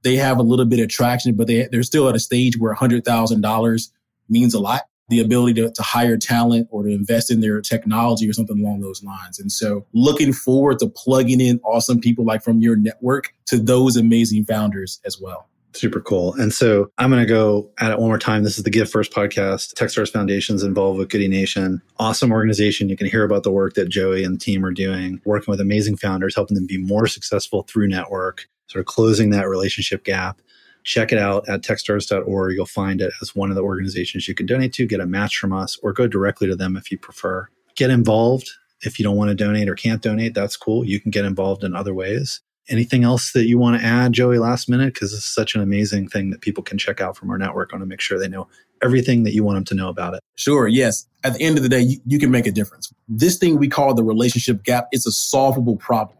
they 0.03 0.17
have 0.17 0.37
a 0.37 0.43
little 0.43 0.65
bit 0.65 0.79
of 0.79 0.89
traction, 0.89 1.35
but 1.35 1.47
they, 1.47 1.67
they're 1.71 1.83
still 1.83 2.07
at 2.09 2.15
a 2.15 2.19
stage 2.19 2.57
where 2.57 2.73
$100,000 2.75 3.91
means 4.29 4.53
a 4.53 4.59
lot. 4.59 4.83
The 5.09 5.19
ability 5.19 5.61
to, 5.61 5.69
to 5.69 5.83
hire 5.83 6.17
talent 6.17 6.69
or 6.71 6.83
to 6.83 6.89
invest 6.89 7.29
in 7.29 7.41
their 7.41 7.61
technology 7.61 8.27
or 8.27 8.33
something 8.33 8.59
along 8.59 8.81
those 8.81 9.03
lines. 9.03 9.37
And 9.37 9.51
so 9.51 9.85
looking 9.93 10.31
forward 10.31 10.79
to 10.79 10.87
plugging 10.87 11.41
in 11.41 11.59
awesome 11.63 11.99
people 11.99 12.23
like 12.25 12.41
from 12.41 12.61
your 12.61 12.77
network 12.77 13.33
to 13.47 13.57
those 13.57 13.97
amazing 13.97 14.45
founders 14.45 15.01
as 15.05 15.19
well. 15.19 15.49
Super 15.75 15.99
cool. 15.99 16.33
And 16.35 16.53
so 16.53 16.89
I'm 16.97 17.09
going 17.09 17.21
to 17.21 17.27
go 17.27 17.69
at 17.79 17.91
it 17.91 17.99
one 17.99 18.07
more 18.07 18.19
time. 18.19 18.43
This 18.43 18.57
is 18.57 18.63
the 18.63 18.69
Give 18.69 18.89
First 18.89 19.11
podcast. 19.11 19.73
Techstars 19.73 20.11
Foundation 20.11 20.55
is 20.55 20.63
involved 20.63 20.99
with 20.99 21.09
Goodie 21.09 21.27
Nation. 21.27 21.81
Awesome 21.97 22.31
organization. 22.31 22.89
You 22.89 22.95
can 22.95 23.07
hear 23.07 23.23
about 23.23 23.43
the 23.43 23.51
work 23.51 23.73
that 23.73 23.89
Joey 23.89 24.23
and 24.23 24.35
the 24.35 24.39
team 24.39 24.63
are 24.65 24.71
doing, 24.71 25.19
working 25.25 25.51
with 25.51 25.59
amazing 25.59 25.97
founders, 25.97 26.35
helping 26.35 26.55
them 26.55 26.67
be 26.67 26.77
more 26.77 27.07
successful 27.07 27.63
through 27.63 27.87
network 27.87 28.47
sort 28.67 28.81
of 28.81 28.85
closing 28.85 29.29
that 29.31 29.47
relationship 29.47 30.03
gap. 30.03 30.41
Check 30.83 31.11
it 31.11 31.17
out 31.17 31.47
at 31.47 31.61
techstars.org. 31.61 32.53
You'll 32.53 32.65
find 32.65 33.01
it 33.01 33.13
as 33.21 33.35
one 33.35 33.49
of 33.49 33.55
the 33.55 33.61
organizations 33.61 34.27
you 34.27 34.35
can 34.35 34.45
donate 34.45 34.73
to, 34.73 34.85
get 34.85 34.99
a 34.99 35.05
match 35.05 35.37
from 35.37 35.53
us, 35.53 35.77
or 35.81 35.93
go 35.93 36.07
directly 36.07 36.47
to 36.47 36.55
them 36.55 36.75
if 36.75 36.91
you 36.91 36.97
prefer. 36.97 37.47
Get 37.75 37.89
involved. 37.89 38.49
If 38.81 38.99
you 38.99 39.03
don't 39.03 39.15
want 39.15 39.29
to 39.29 39.35
donate 39.35 39.69
or 39.69 39.75
can't 39.75 40.01
donate, 40.01 40.33
that's 40.33 40.57
cool. 40.57 40.83
You 40.83 40.99
can 40.99 41.09
get 41.09 41.23
involved 41.23 41.63
in 41.63 41.73
other 41.73 41.93
ways. 41.93 42.41
Anything 42.69 43.03
else 43.03 43.31
that 43.31 43.45
you 43.45 43.57
want 43.57 43.79
to 43.79 43.85
add, 43.85 44.13
Joey, 44.13 44.39
last 44.39 44.69
minute? 44.69 44.93
Because 44.93 45.13
it's 45.13 45.25
such 45.25 45.55
an 45.55 45.61
amazing 45.61 46.09
thing 46.09 46.29
that 46.31 46.41
people 46.41 46.63
can 46.63 46.77
check 46.77 46.99
out 46.99 47.15
from 47.15 47.29
our 47.29 47.37
network. 47.37 47.71
I 47.71 47.75
want 47.75 47.83
to 47.83 47.87
make 47.87 48.01
sure 48.01 48.19
they 48.19 48.27
know 48.27 48.47
everything 48.81 49.23
that 49.23 49.33
you 49.33 49.43
want 49.43 49.55
them 49.55 49.65
to 49.65 49.75
know 49.75 49.89
about 49.89 50.13
it. 50.13 50.21
Sure. 50.35 50.67
Yes. 50.67 51.05
At 51.23 51.33
the 51.33 51.41
end 51.41 51.57
of 51.57 51.63
the 51.63 51.69
day, 51.69 51.81
you, 51.81 51.99
you 52.05 52.19
can 52.19 52.31
make 52.31 52.45
a 52.45 52.51
difference. 52.51 52.91
This 53.07 53.37
thing 53.37 53.57
we 53.57 53.69
call 53.69 53.93
the 53.93 54.03
relationship 54.03 54.63
gap, 54.63 54.87
it's 54.91 55.05
a 55.05 55.11
solvable 55.11 55.77
problem 55.77 56.17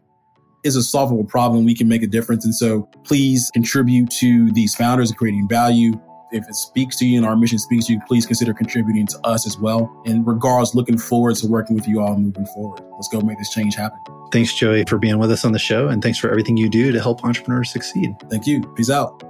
is 0.64 0.76
a 0.76 0.82
solvable 0.82 1.24
problem. 1.24 1.64
We 1.64 1.74
can 1.74 1.88
make 1.88 2.02
a 2.02 2.06
difference. 2.06 2.44
And 2.44 2.54
so 2.54 2.88
please 3.04 3.50
contribute 3.52 4.10
to 4.12 4.50
these 4.52 4.74
founders 4.74 5.10
and 5.10 5.18
creating 5.18 5.46
value. 5.48 5.92
If 6.32 6.48
it 6.48 6.54
speaks 6.54 6.96
to 6.96 7.06
you 7.06 7.18
and 7.18 7.26
our 7.26 7.36
mission 7.36 7.58
speaks 7.58 7.86
to 7.86 7.92
you, 7.92 8.00
please 8.08 8.26
consider 8.26 8.52
contributing 8.52 9.06
to 9.08 9.20
us 9.24 9.46
as 9.46 9.56
well. 9.58 10.02
And 10.04 10.26
regards, 10.26 10.74
looking 10.74 10.98
forward 10.98 11.36
to 11.36 11.46
working 11.46 11.76
with 11.76 11.86
you 11.86 12.00
all 12.00 12.16
moving 12.16 12.46
forward. 12.46 12.82
Let's 12.94 13.08
go 13.08 13.20
make 13.20 13.38
this 13.38 13.50
change 13.50 13.76
happen. 13.76 13.98
Thanks, 14.32 14.52
Joey, 14.52 14.84
for 14.88 14.98
being 14.98 15.18
with 15.18 15.30
us 15.30 15.44
on 15.44 15.52
the 15.52 15.60
show. 15.60 15.86
And 15.88 16.02
thanks 16.02 16.18
for 16.18 16.28
everything 16.28 16.56
you 16.56 16.68
do 16.68 16.90
to 16.90 17.00
help 17.00 17.24
entrepreneurs 17.24 17.70
succeed. 17.70 18.16
Thank 18.30 18.46
you. 18.46 18.62
Peace 18.74 18.90
out. 18.90 19.22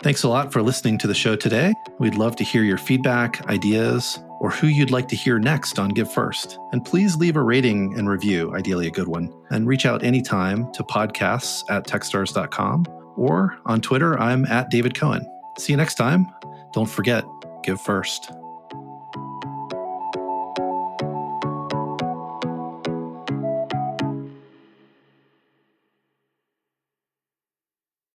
Thanks 0.00 0.22
a 0.22 0.28
lot 0.28 0.52
for 0.52 0.60
listening 0.62 0.98
to 0.98 1.06
the 1.06 1.14
show 1.14 1.34
today. 1.34 1.72
We'd 1.98 2.14
love 2.14 2.36
to 2.36 2.44
hear 2.44 2.62
your 2.62 2.78
feedback, 2.78 3.44
ideas, 3.48 4.18
or 4.40 4.50
who 4.50 4.66
you'd 4.66 4.90
like 4.90 5.08
to 5.08 5.16
hear 5.16 5.38
next 5.38 5.78
on 5.78 5.90
Give 5.90 6.10
First. 6.10 6.58
And 6.72 6.84
please 6.84 7.16
leave 7.16 7.36
a 7.36 7.42
rating 7.42 7.96
and 7.98 8.08
review, 8.08 8.54
ideally 8.54 8.86
a 8.86 8.90
good 8.90 9.08
one. 9.08 9.32
And 9.50 9.66
reach 9.66 9.86
out 9.86 10.02
anytime 10.02 10.72
to 10.72 10.82
podcasts 10.84 11.64
at 11.68 11.86
techstars.com 11.86 12.86
or 13.16 13.58
on 13.66 13.80
Twitter, 13.80 14.18
I'm 14.18 14.46
at 14.46 14.70
David 14.70 14.94
Cohen. 14.94 15.26
See 15.58 15.72
you 15.72 15.76
next 15.76 15.96
time. 15.96 16.26
Don't 16.72 16.88
forget, 16.88 17.24
give 17.62 17.80
first. 17.80 18.30